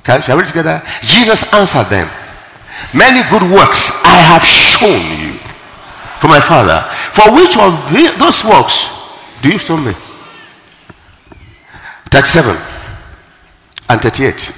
Okay, 0.00 0.20
shall 0.22 0.36
we 0.36 0.42
read 0.42 0.48
together? 0.48 0.82
Jesus 1.02 1.52
answered 1.52 1.86
them. 1.90 2.08
Many 2.94 3.22
good 3.28 3.42
works 3.52 4.00
I 4.02 4.16
have 4.32 4.42
shown 4.42 5.02
you. 5.20 5.38
For 6.20 6.28
my 6.28 6.40
Father. 6.40 6.80
For 7.12 7.30
which 7.34 7.56
of 7.58 7.76
the, 7.92 8.16
those 8.18 8.42
works 8.44 8.88
do 9.42 9.50
you 9.50 9.58
stone 9.58 9.84
me? 9.84 9.92
37 12.10 12.75
and 13.88 14.00
38. 14.00 14.52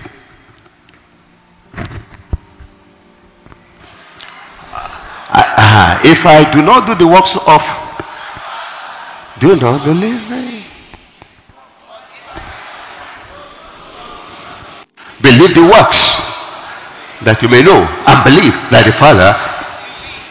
Uh, 5.30 6.00
if 6.04 6.24
I 6.26 6.50
do 6.52 6.62
not 6.62 6.86
do 6.86 6.94
the 6.94 7.06
works 7.06 7.36
of, 7.46 7.62
do 9.38 9.56
not 9.56 9.84
believe 9.84 10.30
me. 10.30 10.64
Believe 15.20 15.54
the 15.54 15.62
works 15.62 16.24
that 17.22 17.42
you 17.42 17.48
may 17.48 17.62
know 17.62 17.84
and 18.06 18.24
believe 18.24 18.54
that 18.70 18.86
the 18.86 18.92
Father 18.92 19.34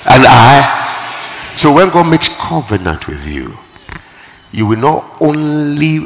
and 0.07 0.23
I. 0.25 1.55
So 1.55 1.73
when 1.73 1.89
God 1.89 2.09
makes 2.09 2.29
covenant 2.29 3.07
with 3.07 3.27
you, 3.27 3.53
you 4.57 4.65
will 4.65 4.79
not 4.79 5.21
only 5.21 5.99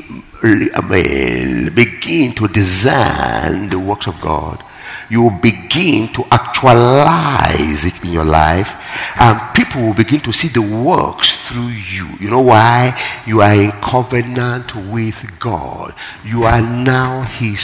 begin 1.74 2.34
to 2.34 2.48
design 2.50 3.70
the 3.70 3.80
works 3.80 4.08
of 4.08 4.20
God, 4.20 4.62
you 5.10 5.22
will 5.24 5.40
begin 5.40 6.12
to 6.14 6.26
actualize 6.32 7.86
it 7.86 8.04
in 8.04 8.12
your 8.12 8.26
life, 8.26 8.76
and 9.20 9.40
people 9.56 9.82
will 9.82 9.94
begin 9.94 10.20
to 10.20 10.34
see 10.34 10.50
the 10.50 10.62
works 10.62 11.48
through 11.48 11.68
you. 11.68 12.10
You 12.20 12.30
know 12.30 12.42
why? 12.42 13.02
You 13.26 13.40
are 13.42 13.54
in 13.54 13.72
covenant 13.72 14.76
with 14.76 15.40
God. 15.40 15.94
You 16.26 16.44
are 16.44 16.62
now 16.62 17.22
His 17.24 17.62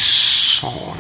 son. 0.58 0.98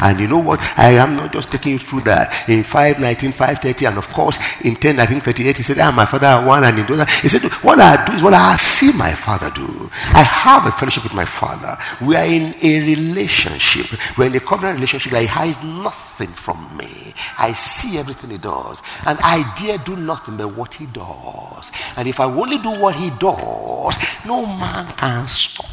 And 0.00 0.20
you 0.20 0.28
know 0.28 0.38
what? 0.38 0.60
I 0.76 0.92
am 0.92 1.16
not 1.16 1.32
just 1.32 1.50
taking 1.50 1.72
you 1.72 1.78
through 1.78 2.02
that. 2.02 2.48
In 2.48 2.62
519, 2.62 3.32
530, 3.32 3.86
and 3.86 3.98
of 3.98 4.08
course 4.08 4.38
in 4.64 4.76
10, 4.76 4.98
I 4.98 5.06
think 5.06 5.22
38, 5.22 5.56
he 5.56 5.62
said, 5.62 5.78
Ah, 5.78 5.92
my 5.92 6.04
father 6.04 6.46
one, 6.46 6.64
and 6.64 6.78
in 6.78 6.86
those, 6.86 7.08
he 7.20 7.28
said, 7.28 7.42
What 7.62 7.80
I 7.80 8.04
do 8.04 8.12
is 8.12 8.22
what 8.22 8.34
I 8.34 8.56
see 8.56 8.92
my 8.96 9.12
father 9.12 9.50
do. 9.54 9.90
I 10.14 10.22
have 10.22 10.66
a 10.66 10.72
fellowship 10.72 11.04
with 11.04 11.14
my 11.14 11.24
father. 11.24 11.76
We 12.00 12.16
are 12.16 12.24
in 12.24 12.54
a 12.62 12.80
relationship. 12.80 13.86
We're 14.16 14.26
in 14.26 14.36
a 14.36 14.40
covenant 14.40 14.76
relationship 14.76 15.12
that 15.12 15.20
he 15.20 15.26
hides 15.26 15.62
nothing 15.62 16.28
from 16.28 16.76
me. 16.76 17.14
I 17.38 17.52
see 17.52 17.98
everything 17.98 18.30
he 18.30 18.38
does. 18.38 18.82
And 19.06 19.18
I 19.22 19.52
dare 19.56 19.78
do 19.78 19.96
nothing 19.96 20.36
but 20.36 20.54
what 20.54 20.74
he 20.74 20.86
does. 20.86 21.72
And 21.96 22.08
if 22.08 22.20
I 22.20 22.24
only 22.24 22.58
do 22.58 22.70
what 22.70 22.94
he 22.94 23.10
does, 23.10 23.96
no 24.26 24.46
man 24.46 24.86
can 24.96 25.28
stop. 25.28 25.66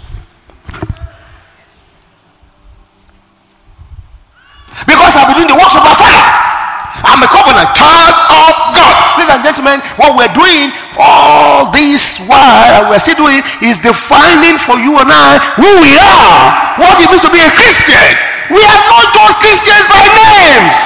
Because 4.85 5.15
I've 5.15 5.27
been 5.27 5.43
doing 5.43 5.51
the 5.51 5.59
works 5.59 5.75
of 5.75 5.83
my 5.83 5.95
father. 5.95 6.49
I'm 7.03 7.23
a 7.23 7.29
covenant 7.31 7.71
child 7.75 8.15
of 8.27 8.53
God. 8.75 8.93
Ladies 9.15 9.31
and 9.31 9.43
gentlemen, 9.43 9.79
what 9.95 10.19
we're 10.19 10.33
doing 10.35 10.71
all 10.99 11.71
this 11.71 12.27
while 12.27 12.89
we're 12.89 12.99
still 12.99 13.15
doing 13.15 13.39
is 13.63 13.79
defining 13.79 14.59
for 14.59 14.75
you 14.79 14.99
and 14.99 15.07
I 15.07 15.39
who 15.55 15.69
we 15.79 15.93
are, 15.95 16.79
what 16.79 16.99
it 16.99 17.07
means 17.07 17.23
to 17.23 17.31
be 17.31 17.39
a 17.39 17.51
Christian. 17.55 18.07
We 18.51 18.59
are 18.59 18.81
not 18.91 19.13
just 19.13 19.35
Christians 19.39 19.85
by 19.87 20.03
names. 20.11 20.77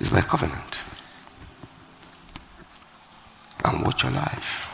It's 0.00 0.12
my 0.12 0.20
covenant. 0.20 0.80
And 3.64 3.82
watch 3.82 4.02
your 4.02 4.12
life. 4.12 4.73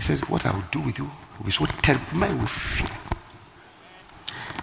He 0.00 0.02
says, 0.02 0.22
What 0.30 0.46
I 0.46 0.52
will 0.52 0.64
do 0.70 0.80
with 0.80 0.96
you 0.96 1.04
will 1.04 1.44
be 1.44 1.50
so 1.50 1.66
terrible. 1.66 2.06
Will 2.18 2.46
fear. 2.46 2.88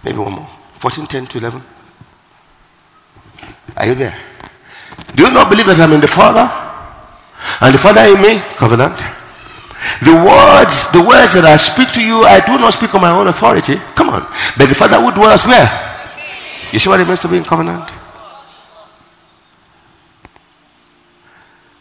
Maybe 0.02 0.18
one 0.18 0.32
more. 0.32 0.50
14, 0.74 1.06
10 1.06 1.26
to 1.26 1.38
11. 1.38 1.62
Are 3.76 3.86
you 3.86 3.94
there? 3.94 4.18
Do 5.14 5.22
you 5.22 5.30
not 5.30 5.48
believe 5.48 5.66
that 5.66 5.78
I'm 5.78 5.92
in 5.92 6.00
the 6.00 6.08
Father? 6.08 6.42
And 7.60 7.72
the 7.72 7.78
Father 7.78 8.00
in 8.00 8.20
me? 8.20 8.42
Covenant. 8.56 8.98
The 10.02 10.10
words, 10.10 10.90
the 10.90 11.06
words 11.06 11.34
that 11.34 11.44
I 11.46 11.54
speak 11.54 11.92
to 11.92 12.04
you, 12.04 12.24
I 12.24 12.44
do 12.44 12.58
not 12.58 12.74
speak 12.74 12.92
on 12.96 13.00
my 13.00 13.12
own 13.12 13.28
authority. 13.28 13.76
Come 13.94 14.08
on. 14.08 14.22
But 14.58 14.66
the 14.66 14.74
Father 14.74 15.00
who 15.00 15.12
dwells 15.12 15.46
where? 15.46 15.70
You 16.72 16.80
see 16.80 16.88
what 16.88 16.98
it 16.98 17.06
means 17.06 17.20
to 17.20 17.28
be 17.28 17.36
in 17.36 17.44
covenant? 17.44 17.88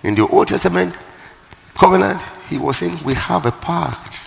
In 0.04 0.14
the 0.14 0.28
Old 0.28 0.48
Testament, 0.48 0.96
covenant, 1.74 2.24
he 2.50 2.58
was 2.58 2.78
saying 2.78 3.00
we 3.04 3.14
have 3.14 3.46
a 3.46 3.52
pact. 3.52 4.22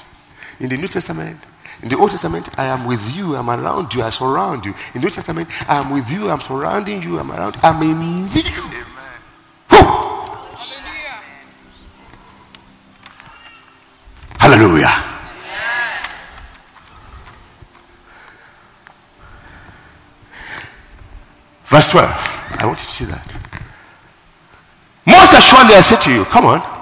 In 0.59 0.69
the 0.69 0.77
New 0.77 0.89
Testament, 0.89 1.39
in 1.83 1.89
the 1.89 1.97
Old 1.97 2.11
Testament, 2.11 2.59
I 2.59 2.67
am 2.67 2.85
with 2.87 3.17
you, 3.17 3.35
I'm 3.35 3.49
around 3.49 3.95
you, 3.95 4.03
I 4.03 4.11
surround 4.11 4.67
you. 4.67 4.75
In 4.95 5.01
the 5.01 5.07
New 5.07 5.11
Testament, 5.11 5.49
I 5.69 5.79
am 5.79 5.91
with 5.91 6.11
you, 6.11 6.29
I'm 6.29 6.41
surrounding 6.41 7.03
you, 7.03 7.19
I'm 7.19 7.31
around, 7.31 7.55
you, 7.57 7.61
I'm 7.63 7.83
in 7.83 8.29
you. 8.35 8.43
Hallelujah. 9.71 11.25
Hallelujah. 14.39 15.11
Verse 21.65 21.91
12. 21.93 22.57
I 22.59 22.67
want 22.67 22.79
you 22.81 22.85
to 22.85 22.91
see 22.91 23.05
that. 23.07 23.35
Most 25.07 25.33
assuredly, 25.39 25.75
I 25.77 25.81
say 25.81 25.97
to 26.03 26.13
you, 26.13 26.25
come 26.25 26.45
on. 26.45 26.80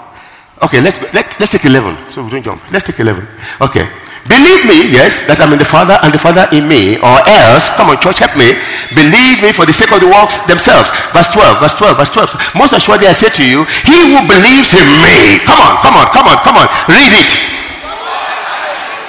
Okay, 0.61 0.81
let's, 0.81 0.99
let, 1.15 1.31
let's 1.39 1.51
take 1.51 1.65
11. 1.65 2.13
So 2.13 2.25
we 2.25 2.31
don't 2.31 2.43
jump. 2.43 2.63
Let's 2.73 2.87
take 2.87 2.99
11. 2.99 3.27
Okay. 3.63 3.87
Believe 4.29 4.69
me, 4.69 4.93
yes, 4.93 5.25
that 5.25 5.41
I'm 5.41 5.57
in 5.57 5.59
the 5.59 5.65
Father 5.65 5.97
and 6.05 6.13
the 6.13 6.21
Father 6.21 6.45
in 6.53 6.69
me, 6.69 7.01
or 7.01 7.17
else, 7.25 7.73
come 7.73 7.89
on, 7.89 7.97
church, 7.97 8.21
help 8.21 8.37
me. 8.37 8.61
Believe 8.93 9.41
me 9.41 9.57
for 9.57 9.65
the 9.65 9.73
sake 9.73 9.89
of 9.89 10.05
the 10.05 10.11
works 10.11 10.45
themselves. 10.45 10.93
Verse 11.17 11.33
12, 11.33 11.65
verse 11.65 11.73
12, 11.81 11.97
verse 11.97 12.13
12. 12.13 12.53
Most 12.53 12.77
assuredly, 12.77 13.09
I 13.09 13.17
say 13.17 13.33
to 13.33 13.45
you, 13.47 13.65
he 13.89 13.97
who 14.13 14.21
believes 14.29 14.77
in 14.77 14.85
me, 15.01 15.41
come 15.49 15.57
on, 15.57 15.81
come 15.81 15.97
on, 15.97 16.07
come 16.13 16.27
on, 16.29 16.37
come 16.45 16.57
on, 16.61 16.69
read 16.93 17.09
it. 17.09 17.31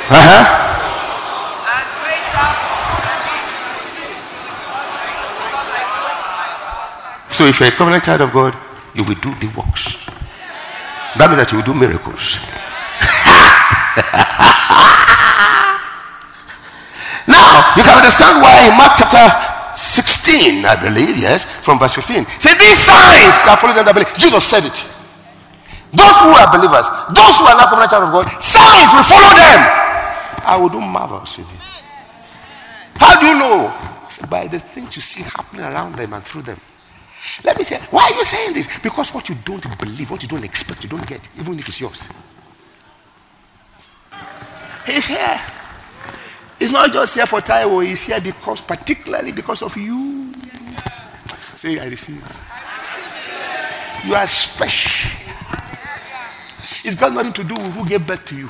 Uh 0.08 0.24
huh. 0.24 0.70
So 7.28 7.46
if 7.46 7.60
you're 7.60 7.70
a 7.70 7.76
covenant 7.76 8.04
child 8.04 8.22
of 8.22 8.32
God, 8.32 8.56
you 8.96 9.04
will 9.04 9.20
do 9.20 9.36
the 9.36 9.52
works. 9.52 10.09
That 11.18 11.30
means 11.30 11.42
that 11.42 11.50
you 11.52 11.58
will 11.58 11.66
do 11.66 11.74
miracles. 11.74 12.38
now, 17.26 17.74
you 17.74 17.82
can 17.82 17.98
understand 17.98 18.38
why 18.44 18.70
in 18.70 18.78
Mark 18.78 18.94
chapter 18.94 19.26
16, 19.74 20.66
I 20.66 20.76
believe, 20.78 21.18
yes, 21.18 21.46
from 21.46 21.80
verse 21.80 21.96
15, 21.96 22.26
say, 22.38 22.54
These 22.60 22.78
signs 22.78 23.48
are 23.50 23.58
following 23.58 23.82
them 23.82 23.96
believe. 23.96 24.14
Jesus 24.14 24.44
said 24.44 24.66
it. 24.66 24.78
Those 25.90 26.22
who 26.22 26.30
are 26.38 26.46
believers, 26.54 26.86
those 27.10 27.42
who 27.42 27.50
are 27.50 27.58
not 27.58 27.74
covenant 27.74 27.90
child 27.90 28.06
of 28.06 28.14
God, 28.14 28.30
signs 28.38 28.94
will 28.94 29.02
follow 29.08 29.34
them. 29.34 29.60
I 30.46 30.58
will 30.62 30.70
do 30.70 30.80
marvels 30.80 31.36
with 31.38 31.50
you. 31.50 31.58
How 33.00 33.20
do 33.20 33.26
you 33.26 33.34
know? 33.40 33.74
By 34.30 34.46
the 34.48 34.60
things 34.60 34.96
you 34.96 35.02
see 35.02 35.24
happening 35.24 35.66
around 35.66 35.96
them 35.96 36.14
and 36.14 36.24
through 36.24 36.44
them. 36.44 36.60
Let 37.44 37.58
me 37.58 37.64
say, 37.64 37.80
why 37.92 38.12
are 38.12 38.18
you 38.18 38.24
saying 38.24 38.54
this? 38.54 38.80
Because 38.80 39.14
what 39.14 39.30
you 39.30 39.36
don't 39.46 39.78
believe, 39.80 40.12
what 40.12 40.22
you 40.22 40.30
don't 40.30 40.44
expect, 40.44 40.84
you 40.84 40.90
don't 40.90 41.06
get, 41.06 41.28
even 41.40 41.58
if 41.60 41.68
it's 41.68 41.80
yours. 41.82 42.08
He's 44.86 45.08
here. 45.08 45.42
He's 46.58 46.72
not 46.72 46.92
just 46.92 47.16
here 47.16 47.26
for 47.26 47.40
Taiwo, 47.40 47.86
he's 47.86 48.04
here 48.04 48.20
because, 48.20 48.62
particularly 48.62 49.32
because 49.32 49.62
of 49.62 49.76
you. 49.78 50.34
Say, 51.56 51.80
I 51.80 51.88
receive. 51.88 52.24
You 54.06 54.16
are 54.16 54.28
special. 54.28 55.12
It's 56.84 56.96
got 56.96 57.14
nothing 57.14 57.34
to 57.34 57.44
do 57.44 57.54
with 57.56 57.74
who 57.74 57.88
gave 57.88 58.08
birth 58.08 58.26
to 58.28 58.36
you. 58.36 58.50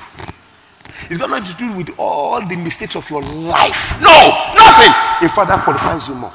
It's 1.10 1.18
got 1.18 1.30
nothing 1.30 1.46
to 1.46 1.56
do 1.58 1.72
with 1.74 1.90
all 1.98 2.40
the 2.46 2.56
mistakes 2.56 2.96
of 2.96 3.10
your 3.10 3.22
life. 3.22 4.00
No, 4.02 4.10
nothing. 4.56 4.94
In 5.24 5.30
fact, 5.34 5.50
that 5.50 5.64
qualifies 5.64 6.08
you 6.08 6.16
more. 6.16 6.34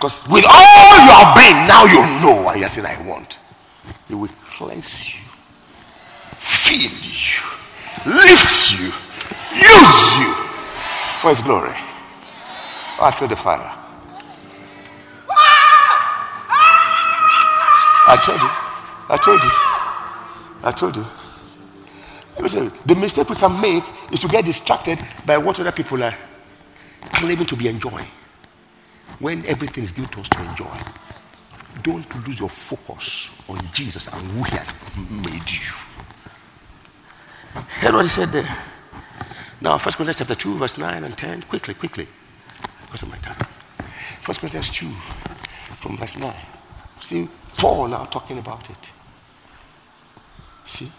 Because 0.00 0.26
with 0.28 0.46
all 0.48 0.96
your 1.04 1.34
brain, 1.34 1.68
now 1.68 1.84
you 1.84 2.00
know 2.22 2.40
what 2.42 2.58
you're 2.58 2.70
saying, 2.70 2.86
I 2.86 3.06
want. 3.06 3.38
He 4.08 4.14
will 4.14 4.30
cleanse 4.56 5.14
you, 5.14 5.20
fill 6.36 6.88
you, 6.88 8.16
lift 8.16 8.80
you, 8.80 8.86
use 9.60 10.18
you 10.18 10.32
for 11.20 11.28
his 11.28 11.42
glory. 11.42 11.74
Oh, 11.76 13.00
I 13.02 13.10
feel 13.10 13.28
the 13.28 13.36
fire. 13.36 13.76
I 18.08 18.16
told 18.24 18.40
you. 18.40 18.50
I 19.10 19.18
told 19.18 19.42
you. 19.42 19.50
I 20.64 20.72
told 20.72 20.96
you. 20.96 22.62
You, 22.62 22.72
the 22.86 22.94
mistake 22.94 23.28
we 23.28 23.36
can 23.36 23.60
make 23.60 23.84
is 24.10 24.20
to 24.20 24.28
get 24.28 24.46
distracted 24.46 24.98
by 25.26 25.36
what 25.36 25.60
other 25.60 25.72
people 25.72 26.02
are 26.02 26.14
claiming 27.12 27.44
to 27.44 27.54
be 27.54 27.68
enjoying 27.68 28.06
when 29.20 29.46
everything 29.46 29.84
is 29.84 29.92
given 29.92 30.10
to 30.10 30.20
us 30.20 30.28
to 30.30 30.42
enjoy, 30.50 30.76
don't 31.82 32.26
lose 32.26 32.40
your 32.40 32.48
focus 32.48 33.30
on 33.48 33.58
Jesus 33.72 34.08
and 34.08 34.22
who 34.32 34.42
He 34.44 34.56
has 34.56 34.72
made 35.10 35.50
you. 35.50 35.72
Hear 37.80 37.92
what 37.92 38.02
He 38.02 38.08
said 38.08 38.30
there. 38.30 38.48
Now, 39.60 39.78
First 39.78 39.96
Corinthians 39.98 40.18
chapter 40.18 40.34
2, 40.34 40.56
verse 40.58 40.78
9 40.78 41.04
and 41.04 41.16
10. 41.16 41.42
Quickly, 41.42 41.74
quickly. 41.74 42.08
because 42.90 43.02
of 43.02 43.10
my 43.10 43.16
time. 43.18 43.36
First 44.22 44.40
Corinthians 44.40 44.70
2, 44.70 44.86
from 44.86 45.96
verse 45.96 46.16
9. 46.16 46.32
See, 47.02 47.28
Paul 47.56 47.88
now 47.88 48.04
talking 48.06 48.38
about 48.38 48.68
it. 48.70 48.90
See? 50.66 50.90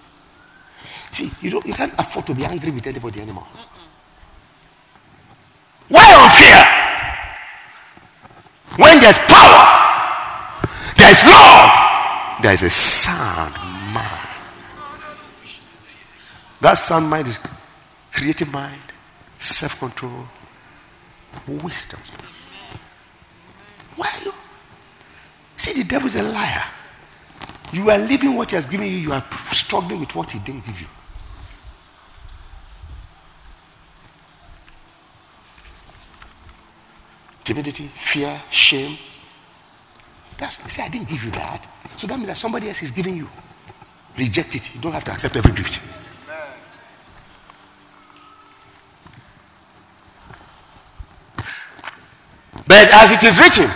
See, 1.11 1.31
you, 1.41 1.49
don't, 1.51 1.65
you 1.65 1.73
can't 1.73 1.93
afford 1.97 2.27
to 2.27 2.35
be 2.35 2.45
angry 2.45 2.71
with 2.71 2.87
anybody 2.87 3.21
anymore. 3.21 3.47
Why 5.89 6.13
on 6.13 6.29
fear? 6.29 6.80
When 8.81 8.99
there's 8.99 9.19
power, 9.19 9.63
there's 10.97 11.23
love, 11.27 11.71
there's 12.41 12.63
a 12.63 12.69
sound 12.71 13.53
mind. 13.93 14.27
That 16.61 16.73
sound 16.73 17.07
mind 17.07 17.27
is 17.27 17.37
creative 18.11 18.51
mind, 18.51 18.81
self 19.37 19.79
control, 19.79 20.25
wisdom. 21.47 21.99
Why 23.97 24.09
are 24.17 24.23
you? 24.25 24.33
See, 25.57 25.79
the 25.79 25.87
devil 25.87 26.07
is 26.07 26.15
a 26.15 26.23
liar. 26.23 26.63
You 27.71 27.87
are 27.91 27.99
living 27.99 28.33
what 28.35 28.49
he 28.49 28.55
has 28.55 28.65
given 28.65 28.87
you, 28.87 28.97
you 28.97 29.13
are 29.13 29.23
struggling 29.51 29.99
with 29.99 30.15
what 30.15 30.31
he 30.31 30.39
didn't 30.39 30.65
give 30.65 30.81
you. 30.81 30.87
Timidity, 37.51 37.83
fear, 37.83 38.41
shame. 38.49 38.97
That's 40.37 40.55
say 40.73 40.83
I 40.83 40.89
didn't 40.89 41.09
give 41.09 41.21
you 41.23 41.31
that. 41.31 41.67
So 41.97 42.07
that 42.07 42.15
means 42.15 42.27
that 42.27 42.37
somebody 42.37 42.67
else 42.69 42.81
is 42.81 42.91
giving 42.91 43.17
you. 43.17 43.27
Reject 44.17 44.55
it. 44.55 44.73
You 44.73 44.79
don't 44.79 44.93
have 44.93 45.03
to 45.03 45.11
accept 45.11 45.35
every 45.35 45.51
gift. 45.51 45.81
But 52.67 52.89
as 52.93 53.11
it 53.11 53.23
is 53.23 53.37
written, 53.37 53.69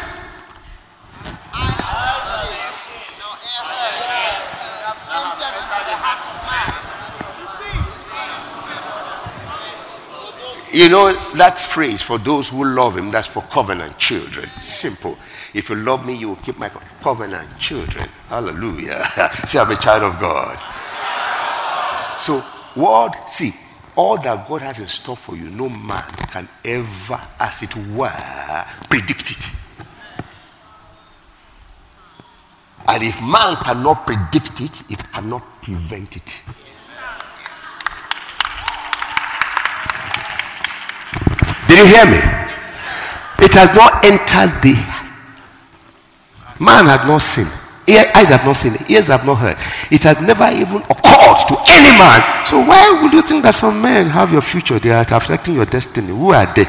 You 10.75 10.89
know, 10.89 11.13
that 11.35 11.57
phrase 11.57 12.01
for 12.01 12.17
those 12.17 12.49
who 12.49 12.65
love 12.65 12.97
him, 12.97 13.09
that's 13.09 13.29
for 13.29 13.41
covenant 13.43 13.97
children. 13.97 14.49
Simple. 14.61 15.17
If 15.53 15.69
you 15.69 15.77
love 15.77 16.05
me, 16.05 16.17
you 16.17 16.27
will 16.27 16.35
keep 16.35 16.59
my 16.59 16.67
covenant 17.01 17.57
children. 17.57 18.09
Hallelujah. 18.27 19.01
See, 19.45 19.57
I'm 19.57 19.71
a 19.71 19.77
child 19.77 20.03
of 20.03 20.19
God. 20.19 20.59
So, 22.19 22.41
what, 22.75 23.31
see, 23.31 23.51
all 23.95 24.21
that 24.21 24.49
God 24.49 24.63
has 24.63 24.79
in 24.79 24.87
store 24.87 25.15
for 25.15 25.37
you, 25.37 25.49
no 25.49 25.69
man 25.69 26.03
can 26.27 26.49
ever, 26.65 27.21
as 27.39 27.63
it 27.63 27.73
were, 27.95 28.65
predict 28.89 29.31
it. 29.31 29.47
And 32.85 33.01
if 33.01 33.21
man 33.21 33.55
cannot 33.63 34.05
predict 34.05 34.59
it, 34.59 34.91
it 34.91 35.11
cannot 35.13 35.61
prevent 35.61 36.17
it. 36.17 36.41
Did 41.75 41.89
you 41.89 41.95
hear 41.97 42.05
me? 42.05 42.17
It 43.43 43.53
has 43.55 43.75
not 43.75 44.05
entered 44.05 44.63
the 44.63 44.75
man 46.63 46.85
had 46.85 47.05
not 47.05 47.21
seen. 47.21 47.47
Eyes 48.15 48.29
have 48.29 48.45
not 48.45 48.55
seen, 48.55 48.75
ears 48.89 49.07
have 49.07 49.25
not 49.25 49.35
heard. 49.35 49.57
It 49.91 50.01
has 50.03 50.21
never 50.21 50.47
even 50.55 50.77
occurred 50.83 51.39
to 51.49 51.55
any 51.67 51.91
man. 51.99 52.45
So 52.45 52.59
why 52.63 53.01
would 53.03 53.11
you 53.11 53.21
think 53.21 53.43
that 53.43 53.55
some 53.55 53.81
men 53.81 54.07
have 54.07 54.31
your 54.31 54.41
future? 54.41 54.79
They 54.79 54.91
are 54.91 55.05
affecting 55.11 55.55
your 55.55 55.65
destiny. 55.65 56.07
Who 56.07 56.31
are 56.31 56.45
they? 56.55 56.63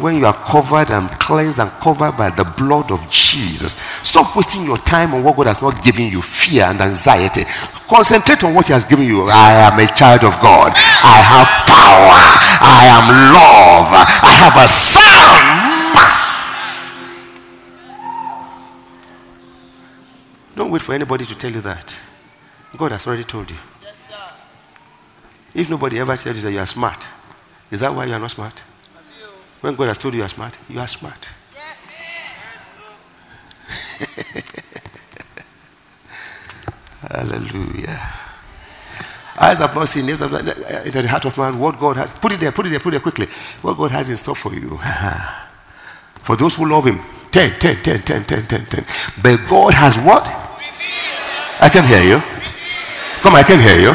When 0.00 0.18
you 0.18 0.26
are 0.26 0.34
covered 0.34 0.92
and 0.92 1.10
cleansed 1.18 1.58
and 1.58 1.70
covered 1.72 2.16
by 2.16 2.30
the 2.30 2.44
blood 2.56 2.92
of 2.92 3.10
Jesus, 3.10 3.72
stop 4.04 4.36
wasting 4.36 4.64
your 4.64 4.78
time 4.78 5.14
on 5.14 5.24
what 5.24 5.36
God 5.36 5.48
has 5.48 5.60
not 5.60 5.82
given 5.82 6.06
you 6.06 6.22
fear 6.22 6.66
and 6.66 6.80
anxiety. 6.80 7.42
Concentrate 7.92 8.42
on 8.44 8.54
what 8.54 8.66
He 8.68 8.72
has 8.72 8.86
given 8.86 9.06
you. 9.06 9.28
I 9.28 9.52
am 9.68 9.78
a 9.78 9.86
child 9.94 10.24
of 10.24 10.40
God. 10.40 10.72
I 10.72 11.20
have 11.20 11.48
power. 11.68 12.24
I 12.64 12.88
am 12.88 13.04
love. 13.36 13.92
I 13.92 14.32
have 14.32 14.56
a 14.56 14.66
sound 14.66 15.62
Don't 20.56 20.70
wait 20.70 20.80
for 20.80 20.94
anybody 20.94 21.26
to 21.26 21.34
tell 21.36 21.50
you 21.52 21.60
that. 21.60 21.94
God 22.78 22.92
has 22.92 23.06
already 23.06 23.24
told 23.24 23.50
you. 23.50 23.56
Yes, 23.82 24.10
if 25.54 25.68
nobody 25.68 25.98
ever 25.98 26.16
tells 26.16 26.36
you 26.36 26.42
that 26.44 26.52
you 26.52 26.60
are 26.60 26.66
smart, 26.66 27.06
is 27.70 27.80
that 27.80 27.94
why 27.94 28.06
you 28.06 28.14
are 28.14 28.18
not 28.18 28.30
smart? 28.30 28.62
When 29.60 29.74
God 29.74 29.88
has 29.88 29.98
told 29.98 30.14
you 30.14 30.20
you 30.20 30.24
are 30.24 30.30
smart, 30.30 30.56
you 30.70 30.80
are 30.80 30.86
smart. 30.86 31.28
Yes. 31.54 32.74
Hallelujah. 37.10 38.00
Eyes 39.38 39.58
have 39.58 39.74
not 39.74 39.88
seen, 39.88 40.08
ears 40.08 40.20
have 40.20 40.30
not, 40.30 40.44
the 40.44 41.08
heart 41.08 41.24
of 41.24 41.36
man, 41.38 41.58
what 41.58 41.78
God 41.78 41.96
has. 41.96 42.10
Put 42.10 42.32
it 42.32 42.40
there, 42.40 42.52
put 42.52 42.66
it 42.66 42.70
there, 42.70 42.80
put 42.80 42.88
it 42.88 42.90
there 42.92 43.00
quickly. 43.00 43.26
What 43.62 43.76
God 43.76 43.90
has 43.90 44.10
in 44.10 44.16
store 44.16 44.36
for 44.36 44.54
you. 44.54 44.78
for 46.22 46.36
those 46.36 46.54
who 46.54 46.68
love 46.68 46.86
Him, 46.86 47.00
10, 47.32 47.58
10, 47.58 47.76
10, 47.82 48.02
10, 48.02 48.24
10, 48.24 48.46
10, 48.46 48.66
10. 48.66 48.84
But 49.22 49.48
God 49.48 49.74
has 49.74 49.96
what? 49.98 50.28
I 51.60 51.68
can 51.72 51.84
hear 51.84 52.02
you. 52.02 52.20
Come, 53.20 53.34
I 53.36 53.42
can 53.42 53.60
hear 53.60 53.80
you. 53.80 53.94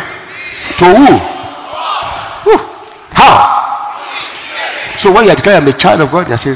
To 0.80 0.86
who? 0.86 1.17
who? 2.43 2.58
How? 3.12 4.98
So 4.98 5.13
when 5.13 5.26
you 5.26 5.32
are 5.32 5.36
declaring 5.36 5.63
I'm 5.63 5.67
a 5.67 5.74
child 5.74 6.02
of 6.02 6.12
God, 6.12 6.30
you 6.30 6.38
say, 6.38 6.56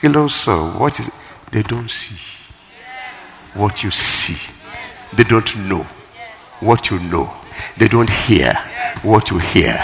Hello, 0.00 0.28
sir. 0.28 0.56
What 0.78 0.98
is 1.00 1.08
it? 1.08 1.14
They 1.52 1.62
don't 1.62 1.90
see 1.90 2.16
what 3.54 3.82
you 3.82 3.90
see. 3.90 4.49
They 5.14 5.24
don't 5.24 5.56
know 5.68 5.82
what 6.60 6.90
you 6.90 6.98
know. 6.98 7.32
They 7.78 7.88
don't 7.88 8.10
hear 8.10 8.54
what 9.02 9.30
you 9.30 9.38
hear. 9.38 9.76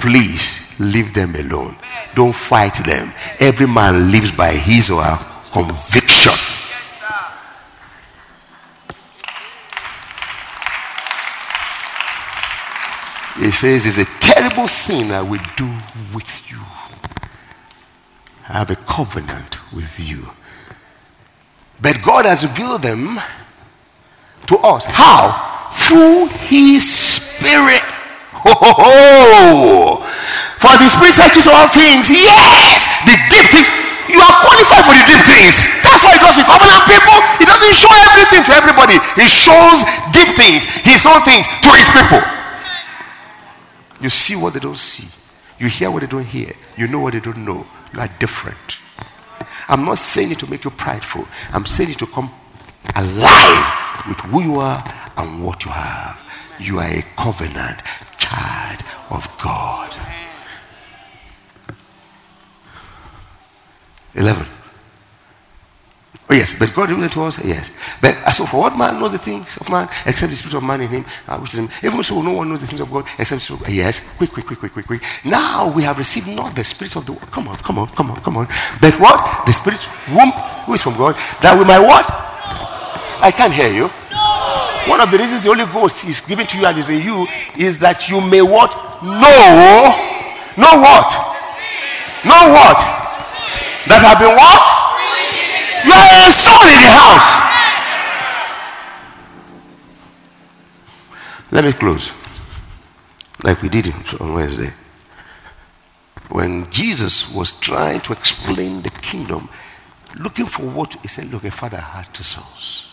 Please 0.00 0.78
leave 0.78 1.14
them 1.14 1.34
alone. 1.34 1.76
Don't 2.14 2.34
fight 2.34 2.74
them. 2.86 3.12
Every 3.40 3.66
man 3.66 4.10
lives 4.10 4.32
by 4.32 4.52
his 4.52 4.90
or 4.90 5.02
her 5.02 5.18
conviction. 5.52 6.32
He 13.38 13.52
says, 13.52 13.86
It's 13.86 13.98
a 13.98 14.20
terrible 14.20 14.66
thing 14.66 15.12
I 15.12 15.22
will 15.22 15.42
do 15.56 15.66
with 16.12 16.50
you. 16.50 16.58
I 18.48 18.58
have 18.58 18.70
a 18.70 18.76
covenant 18.76 19.58
with 19.72 20.00
you. 20.00 20.28
But 21.80 22.02
God 22.02 22.24
has 22.24 22.44
revealed 22.44 22.82
them 22.82 23.20
to 24.48 24.56
us. 24.64 24.84
How? 24.88 25.68
Through 25.70 26.32
His 26.48 26.82
Spirit. 26.82 27.84
Ho, 28.40 28.52
ho, 28.56 28.70
ho. 28.76 30.08
For 30.58 30.74
the 30.80 30.88
Spirit 30.88 31.14
searches 31.14 31.46
all 31.46 31.68
things. 31.70 32.10
Yes, 32.10 32.88
the 33.04 33.14
deep 33.30 33.46
things. 33.52 33.68
You 34.08 34.18
are 34.24 34.36
qualified 34.40 34.88
for 34.88 34.96
the 34.96 35.04
deep 35.04 35.22
things. 35.28 35.68
That's 35.84 36.00
why 36.00 36.16
it 36.16 36.22
does 36.24 36.40
with 36.40 36.48
covenant 36.48 36.82
people. 36.88 37.16
He 37.36 37.44
doesn't 37.44 37.76
show 37.76 37.92
everything 38.08 38.42
to 38.48 38.52
everybody. 38.56 38.96
He 39.20 39.28
shows 39.28 39.84
deep 40.16 40.32
things, 40.34 40.64
his 40.82 41.04
own 41.04 41.20
things 41.22 41.44
to 41.44 41.70
his 41.76 41.88
people. 41.92 42.24
You 44.00 44.08
see 44.08 44.34
what 44.34 44.54
they 44.54 44.60
don't 44.60 44.78
see. 44.78 45.06
You 45.60 45.68
hear 45.68 45.90
what 45.90 46.00
they 46.00 46.06
don't 46.08 46.24
hear. 46.24 46.54
You 46.76 46.88
know 46.88 47.00
what 47.00 47.12
they 47.12 47.20
don't 47.20 47.44
know. 47.44 47.66
You 47.92 48.00
are 48.00 48.10
different. 48.18 48.78
I'm 49.68 49.84
not 49.84 49.98
saying 49.98 50.32
it 50.32 50.38
to 50.40 50.46
make 50.48 50.64
you 50.64 50.70
prideful. 50.70 51.28
I'm 51.52 51.66
saying 51.66 51.90
it 51.90 51.98
to 51.98 52.06
come 52.06 52.30
alive 52.96 53.87
with 54.08 54.20
who 54.20 54.42
you 54.42 54.56
are 54.56 54.82
and 55.16 55.44
what 55.44 55.64
you 55.64 55.70
have. 55.70 56.24
You 56.60 56.78
are 56.78 56.88
a 56.88 57.02
covenant 57.16 57.80
child 58.18 58.80
of 59.10 59.28
God. 59.42 59.96
11. 64.14 64.46
Oh, 66.30 66.34
yes, 66.34 66.58
but 66.58 66.74
God 66.74 66.90
revealed 66.90 67.12
to 67.12 67.22
us, 67.22 67.42
yes. 67.42 67.74
But 68.02 68.14
uh, 68.26 68.30
so 68.30 68.44
for 68.44 68.60
what 68.60 68.76
man 68.76 69.00
knows 69.00 69.12
the 69.12 69.18
things 69.18 69.56
of 69.56 69.70
man 69.70 69.88
except 70.04 70.28
the 70.28 70.36
spirit 70.36 70.56
of 70.56 70.62
man 70.62 70.82
in 70.82 70.88
him, 70.88 71.06
uh, 71.26 71.38
which 71.38 71.54
is 71.54 71.60
him. 71.60 71.68
Even 71.82 72.02
so, 72.02 72.20
no 72.20 72.32
one 72.32 72.50
knows 72.50 72.60
the 72.60 72.66
things 72.66 72.80
of 72.82 72.90
God 72.90 73.06
except 73.18 73.40
the 73.40 73.40
spirit 73.40 73.62
of 73.62 73.74
Yes, 73.74 74.16
quick, 74.18 74.30
quick, 74.30 74.44
quick, 74.44 74.58
quick, 74.58 74.72
quick, 74.72 74.86
quick. 74.86 75.02
Now 75.24 75.72
we 75.72 75.82
have 75.84 75.96
received 75.96 76.28
not 76.28 76.54
the 76.54 76.64
spirit 76.64 76.96
of 76.96 77.06
the. 77.06 77.14
Come 77.14 77.48
on, 77.48 77.56
come 77.56 77.78
on, 77.78 77.88
come 77.88 78.10
on, 78.10 78.20
come 78.20 78.36
on. 78.36 78.46
But 78.78 78.92
what? 79.00 79.46
The 79.46 79.52
spirit 79.52 79.80
whom 80.12 80.30
who 80.66 80.74
is 80.74 80.82
from 80.82 80.98
God, 80.98 81.14
that 81.40 81.56
we 81.56 81.64
might 81.64 81.80
what? 81.80 82.04
I 83.22 83.30
can't 83.30 83.52
hear 83.52 83.72
you. 83.72 83.90
One 84.88 85.00
of 85.00 85.10
the 85.10 85.18
reasons 85.18 85.42
the 85.42 85.48
Holy 85.48 85.66
Ghost 85.66 86.08
is 86.08 86.20
given 86.22 86.46
to 86.46 86.58
you 86.58 86.64
and 86.64 86.78
is 86.78 86.88
in 86.88 87.02
you 87.02 87.26
is 87.58 87.78
that 87.78 88.08
you 88.08 88.20
may 88.22 88.40
what? 88.40 88.72
Know. 89.02 89.92
Know 90.56 90.80
what? 90.80 91.12
Know 92.24 92.44
what? 92.56 92.78
That 93.86 94.00
have 94.02 94.18
been 94.18 94.34
what? 94.34 94.62
You 95.84 95.92
are 95.92 96.26
a 96.26 96.32
son 96.32 96.66
in 96.72 96.80
the 96.80 96.90
house. 96.90 97.48
Let 101.52 101.64
me 101.64 101.72
close. 101.72 102.12
Like 103.44 103.62
we 103.62 103.68
did 103.68 103.92
on 104.20 104.32
Wednesday. 104.32 104.72
When 106.30 106.68
Jesus 106.70 107.32
was 107.32 107.52
trying 107.52 108.00
to 108.00 108.12
explain 108.12 108.82
the 108.82 108.90
kingdom, 108.90 109.48
looking 110.18 110.46
for 110.46 110.62
what 110.62 110.94
he 111.02 111.08
said, 111.08 111.30
Look, 111.30 111.44
a 111.44 111.50
father 111.50 111.78
had 111.78 112.12
two 112.12 112.22
sons. 112.22 112.86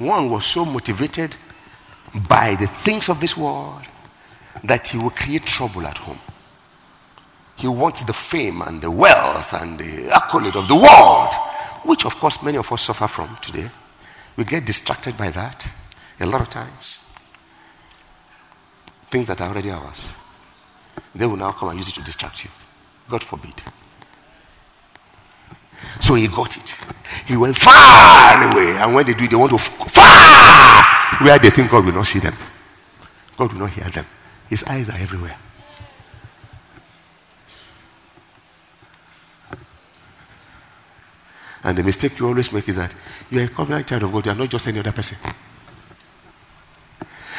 One 0.00 0.30
was 0.30 0.46
so 0.46 0.64
motivated 0.64 1.36
by 2.26 2.54
the 2.54 2.66
things 2.66 3.10
of 3.10 3.20
this 3.20 3.36
world 3.36 3.82
that 4.64 4.88
he 4.88 4.96
will 4.96 5.10
create 5.10 5.44
trouble 5.44 5.86
at 5.86 5.98
home. 5.98 6.18
He 7.56 7.68
wants 7.68 8.02
the 8.04 8.14
fame 8.14 8.62
and 8.62 8.80
the 8.80 8.90
wealth 8.90 9.52
and 9.60 9.78
the 9.78 10.10
accolade 10.10 10.56
of 10.56 10.68
the 10.68 10.74
world, 10.74 11.34
which 11.84 12.06
of 12.06 12.16
course 12.16 12.42
many 12.42 12.56
of 12.56 12.72
us 12.72 12.80
suffer 12.80 13.06
from 13.06 13.36
today. 13.42 13.70
We 14.38 14.44
get 14.44 14.64
distracted 14.64 15.18
by 15.18 15.28
that 15.32 15.68
a 16.18 16.24
lot 16.24 16.40
of 16.40 16.48
times. 16.48 16.98
Things 19.10 19.26
that 19.26 19.42
are 19.42 19.50
already 19.50 19.70
ours. 19.70 20.14
They 21.14 21.26
will 21.26 21.36
now 21.36 21.52
come 21.52 21.68
and 21.68 21.78
use 21.78 21.90
it 21.90 21.96
to 21.96 22.02
distract 22.02 22.42
you. 22.42 22.50
God 23.10 23.22
forbid. 23.22 23.60
So 26.00 26.14
he 26.14 26.26
got 26.26 26.56
it. 26.56 26.74
He 27.30 27.36
went 27.36 27.56
far 27.56 28.52
away. 28.52 28.76
And 28.76 28.92
when 28.92 29.06
they 29.06 29.14
do 29.14 29.24
it, 29.24 29.30
they 29.30 29.36
want 29.36 29.52
to 29.52 29.58
far 29.58 30.82
where 31.22 31.38
they 31.38 31.50
think 31.50 31.70
God 31.70 31.84
will 31.84 31.92
not 31.92 32.08
see 32.08 32.18
them. 32.18 32.34
God 33.36 33.52
will 33.52 33.60
not 33.60 33.70
hear 33.70 33.84
them. 33.84 34.04
His 34.48 34.64
eyes 34.64 34.88
are 34.88 34.98
everywhere. 34.98 35.36
And 41.62 41.78
the 41.78 41.84
mistake 41.84 42.18
you 42.18 42.26
always 42.26 42.52
make 42.52 42.68
is 42.68 42.74
that 42.74 42.92
you 43.30 43.38
are 43.38 43.44
a 43.44 43.48
covenant 43.48 43.86
child 43.86 44.02
of 44.02 44.12
God, 44.12 44.26
you 44.26 44.32
are 44.32 44.34
not 44.34 44.48
just 44.50 44.66
any 44.66 44.80
other 44.80 44.90
person. 44.90 45.18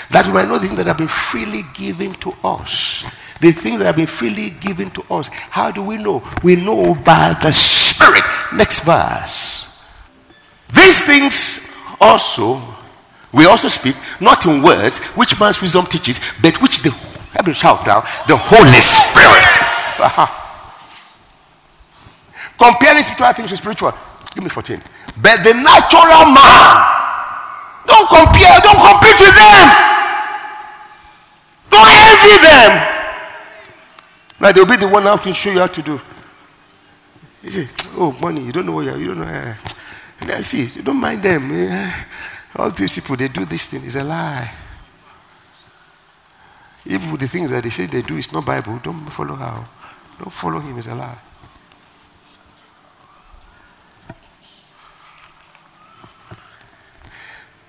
That 0.10 0.26
we 0.26 0.32
might 0.32 0.48
know 0.48 0.58
the 0.58 0.68
things 0.68 0.78
that 0.78 0.88
have 0.88 0.98
been 0.98 1.10
freely 1.10 1.64
given 1.74 2.14
to 2.14 2.34
us. 2.46 3.04
The 3.42 3.52
things 3.52 3.80
that 3.80 3.88
have 3.88 3.98
been 3.98 4.08
freely 4.08 4.52
given 4.52 4.90
to 4.92 5.14
us. 5.14 5.28
How 5.28 5.70
do 5.70 5.84
we 5.84 5.98
know? 5.98 6.24
We 6.44 6.56
know 6.56 6.96
by 6.96 7.38
the 7.44 7.52
Spirit. 7.52 8.24
Next 8.54 8.86
verse. 8.86 9.51
These 10.74 11.04
things 11.06 11.78
also, 12.00 12.62
we 13.32 13.46
also 13.46 13.68
speak, 13.68 13.96
not 14.20 14.46
in 14.46 14.62
words, 14.62 15.00
which 15.16 15.40
man's 15.40 15.62
wisdom 15.62 15.86
teaches, 15.86 16.20
but 16.42 16.62
which 16.62 16.82
the, 16.82 16.96
every 17.38 17.54
shout 17.54 17.86
now, 17.86 18.02
the 18.28 18.38
Holy 18.38 18.82
Spirit. 18.82 19.46
Comparing 22.58 23.04
spiritual 23.04 23.34
things 23.34 23.52
with 23.52 23.60
spiritual. 23.60 23.94
Give 24.34 24.44
me 24.44 24.50
14. 24.50 24.80
But 25.22 25.44
the 25.44 25.54
natural 25.54 26.26
man, 26.30 27.02
don't 27.86 28.08
compare, 28.08 28.60
don't 28.62 28.80
compete 28.80 29.20
with 29.20 29.36
them. 29.36 29.68
Don't 31.70 31.88
envy 31.88 32.38
them. 32.38 32.72
Like 34.40 34.56
they'll 34.56 34.66
be 34.66 34.78
the 34.78 34.88
one 34.88 35.06
out 35.08 35.24
to 35.24 35.34
show 35.34 35.52
you 35.52 35.60
how 35.60 35.68
to 35.68 35.82
do. 35.82 36.00
You 37.44 37.68
oh, 37.98 38.18
money, 38.22 38.44
you 38.44 38.52
don't 38.52 38.66
know 38.66 38.74
what 38.74 38.86
you're, 38.86 38.98
you 38.98 39.08
don't 39.08 39.20
know. 39.20 39.26
Eh, 39.26 39.50
eh. 39.50 39.71
And 40.30 40.46
see, 40.46 40.66
you 40.66 40.82
don't 40.82 41.00
mind 41.00 41.24
them. 41.24 41.52
Uh, 41.52 41.92
all 42.56 42.72
these 42.72 42.96
people, 42.96 43.16
they 43.16 43.28
do 43.28 43.46
this 43.46 43.68
thing. 43.68 43.84
It's 43.86 43.96
a 43.96 44.04
lie. 44.04 44.52
Even 46.86 47.16
the 47.18 47.28
things 47.28 47.52
that 47.52 47.64
they 47.64 47.70
say 47.70 47.86
they 47.86 48.02
do 48.02 48.18
is 48.18 48.32
not 48.34 48.46
Bible, 48.46 48.80
don't 48.84 49.06
follow 49.10 49.36
how. 49.36 49.66
Don't 50.18 50.34
follow 50.34 50.60
him, 50.60 50.78
it's 50.78 50.88
a 50.88 50.96
lie. 50.96 51.18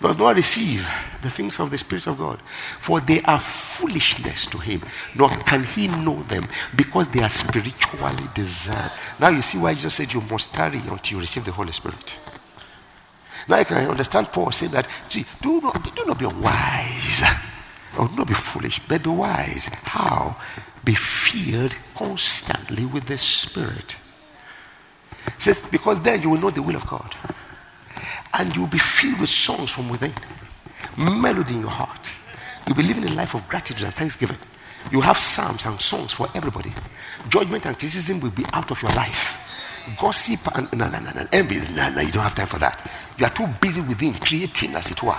does 0.02 0.18
not 0.18 0.36
receive 0.36 0.86
the 1.22 1.30
things 1.30 1.60
of 1.60 1.70
the 1.70 1.78
Spirit 1.78 2.06
of 2.08 2.18
God, 2.18 2.42
for 2.80 3.00
they 3.00 3.22
are 3.22 3.38
foolishness 3.38 4.46
to 4.46 4.58
him, 4.58 4.82
nor 5.14 5.28
can 5.28 5.62
he 5.62 5.88
know 5.88 6.20
them 6.24 6.42
because 6.76 7.06
they 7.08 7.22
are 7.22 7.30
spiritually 7.30 8.28
discerned. 8.34 8.90
Now 9.20 9.28
you 9.28 9.40
see 9.40 9.58
why 9.58 9.74
Jesus 9.74 9.94
said 9.94 10.12
you 10.12 10.20
must 10.22 10.52
tarry 10.52 10.78
until 10.78 11.16
you 11.16 11.20
receive 11.20 11.44
the 11.44 11.52
Holy 11.52 11.72
Spirit. 11.72 12.18
Now 13.48 13.56
I 13.56 13.64
can 13.64 13.88
understand 13.90 14.28
Paul 14.28 14.52
saying 14.52 14.72
that, 14.72 14.88
see, 15.08 15.24
do 15.40 15.60
not, 15.60 15.94
do 15.94 16.04
not 16.04 16.18
be 16.18 16.26
wise, 16.26 17.22
or 17.98 18.08
do 18.08 18.16
not 18.16 18.28
be 18.28 18.34
foolish, 18.34 18.78
but 18.80 19.02
be 19.02 19.10
wise. 19.10 19.66
How? 19.84 20.36
Be 20.84 20.94
filled 20.94 21.76
constantly 21.94 22.84
with 22.86 23.04
the 23.04 23.18
Spirit. 23.18 23.96
says, 25.38 25.66
because 25.70 26.00
then 26.00 26.22
you 26.22 26.30
will 26.30 26.38
know 26.38 26.50
the 26.50 26.62
will 26.62 26.76
of 26.76 26.86
God 26.86 27.14
and 28.34 28.54
you'll 28.56 28.66
be 28.66 28.78
filled 28.78 29.20
with 29.20 29.28
songs 29.28 29.72
from 29.72 29.88
within, 29.88 30.12
melody 30.96 31.54
in 31.54 31.60
your 31.60 31.70
heart. 31.70 32.10
You'll 32.66 32.76
be 32.76 32.82
living 32.82 33.04
a 33.04 33.12
life 33.12 33.34
of 33.34 33.46
gratitude 33.48 33.84
and 33.84 33.94
thanksgiving. 33.94 34.38
You 34.90 35.00
have 35.00 35.18
psalms 35.18 35.66
and 35.66 35.80
songs 35.80 36.12
for 36.12 36.28
everybody. 36.34 36.72
Judgment 37.28 37.66
and 37.66 37.78
criticism 37.78 38.20
will 38.20 38.30
be 38.30 38.44
out 38.52 38.70
of 38.70 38.82
your 38.82 38.90
life. 38.92 39.38
Gossip 39.98 40.56
and 40.56 40.72
no, 40.72 40.88
no, 40.88 40.98
no, 41.00 41.10
no, 41.14 41.26
envy. 41.32 41.60
No, 41.74 41.90
no, 41.90 42.00
you 42.00 42.12
don't 42.12 42.22
have 42.22 42.34
time 42.34 42.46
for 42.46 42.58
that. 42.58 42.88
You 43.18 43.26
are 43.26 43.30
too 43.30 43.46
busy 43.60 43.80
within 43.80 44.14
creating, 44.14 44.74
as 44.74 44.90
it 44.90 45.02
were. 45.02 45.18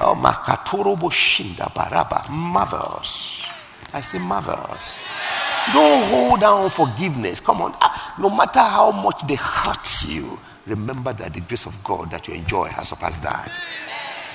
Oh, 0.00 0.14
makatorobo 0.14 1.10
shinda 1.10 1.72
baraba. 1.72 2.28
Marvelous. 2.30 3.46
I 3.92 4.00
say 4.00 4.18
marvelous. 4.18 4.98
Don't 5.72 6.08
hold 6.08 6.40
down 6.40 6.68
forgiveness. 6.70 7.40
Come 7.40 7.62
on. 7.62 7.74
Ah, 7.80 8.14
no 8.20 8.28
matter 8.28 8.60
how 8.60 8.92
much 8.92 9.26
they 9.26 9.36
hurt 9.36 9.88
you, 10.06 10.38
remember 10.66 11.12
that 11.14 11.32
the 11.32 11.40
grace 11.40 11.66
of 11.66 11.82
God 11.82 12.10
that 12.10 12.28
you 12.28 12.34
enjoy 12.34 12.68
has 12.68 12.88
surpassed 12.88 13.22
that. 13.22 13.58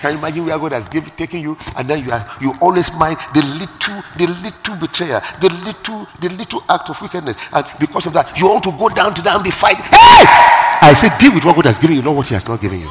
Can 0.01 0.13
you 0.13 0.17
imagine 0.17 0.45
where 0.45 0.57
God 0.57 0.71
has 0.71 0.87
given, 0.87 1.09
taken 1.11 1.41
you, 1.41 1.57
and 1.75 1.89
then 1.89 2.03
you 2.03 2.11
are 2.11 2.25
you 2.39 2.53
always 2.61 2.93
mind 2.95 3.17
the 3.33 3.41
little, 3.59 4.01
the 4.15 4.27
little 4.41 4.75
betrayal, 4.77 5.19
the 5.41 5.49
little, 5.65 6.07
the 6.21 6.29
little 6.29 6.63
act 6.69 6.89
of 6.89 7.01
wickedness, 7.01 7.35
and 7.51 7.65
because 7.79 8.05
of 8.05 8.13
that, 8.13 8.37
you 8.39 8.47
want 8.47 8.63
to 8.63 8.71
go 8.71 8.87
down 8.87 9.13
to 9.13 9.21
that 9.23 9.35
and 9.35 9.43
be 9.43 9.51
fighting. 9.51 9.83
Hey! 9.83 10.23
I 10.81 10.93
say, 10.93 11.09
deal 11.19 11.33
with 11.33 11.43
what 11.43 11.55
God 11.55 11.65
has 11.65 11.79
given 11.79 11.97
you, 11.97 12.01
not 12.01 12.15
what 12.15 12.27
He 12.27 12.33
has 12.33 12.47
not 12.47 12.61
given 12.61 12.79
you. 12.79 12.89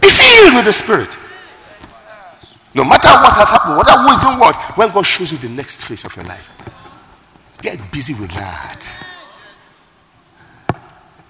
Be 0.00 0.08
filled 0.08 0.54
with 0.54 0.64
the 0.64 0.72
Spirit. 0.72 1.16
No 2.74 2.84
matter 2.84 3.08
what 3.08 3.32
has 3.34 3.48
happened, 3.48 3.76
whatever 3.76 4.04
will 4.04 4.20
do 4.20 4.40
what, 4.40 4.56
when 4.78 4.90
God 4.90 5.04
shows 5.04 5.32
you 5.32 5.38
the 5.38 5.48
next 5.48 5.84
phase 5.84 6.04
of 6.04 6.16
your 6.16 6.24
life, 6.24 6.48
get 7.60 7.78
busy 7.92 8.14
with 8.14 8.30
that. 8.32 8.88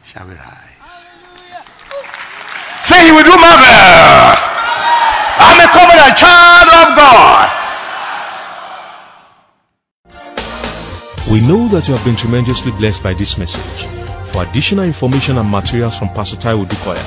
Shall 0.05 0.29
we 0.29 0.35
rise? 0.35 0.67
Say 2.83 3.07
he 3.07 3.12
will 3.12 3.24
do 3.24 3.37
marvelous. 3.37 4.41
I'm 5.41 5.59
a 5.61 5.68
covenant 5.70 6.16
child 6.16 6.68
of 6.68 6.97
God. 6.97 7.49
We 11.31 11.41
know 11.47 11.68
that 11.68 11.87
you 11.87 11.95
have 11.95 12.05
been 12.05 12.16
tremendously 12.16 12.72
blessed 12.72 13.03
by 13.03 13.12
this 13.14 13.37
message. 13.37 13.87
For 14.33 14.43
additional 14.45 14.85
information 14.85 15.39
and 15.39 15.51
materials 15.51 15.97
from 15.97 16.09
Pastor 16.09 16.37
Taiwo 16.37 16.64
Odukoya, 16.64 17.03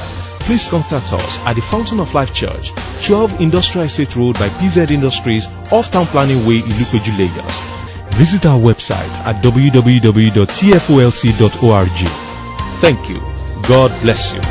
please 0.45 0.67
contact 0.67 1.11
us 1.13 1.39
at 1.45 1.53
the 1.55 1.61
Fountain 1.61 1.99
of 1.99 2.13
Life 2.13 2.33
Church, 2.33 2.71
12 3.05 3.41
Industrial 3.41 3.85
Estate 3.85 4.15
Road 4.15 4.37
by 4.37 4.49
PZ 4.59 4.91
Industries, 4.91 5.47
off 5.71 5.89
Town 5.91 6.05
Planning 6.07 6.45
Way, 6.45 6.59
Ilupeju, 6.59 7.17
Lagos. 7.17 7.59
Visit 8.17 8.45
our 8.45 8.59
website 8.59 9.09
at 9.25 9.41
www.tfolc.org. 9.43 10.47
Thank 12.81 13.09
you. 13.09 13.19
God 13.67 13.91
bless 14.01 14.33
you. 14.33 14.41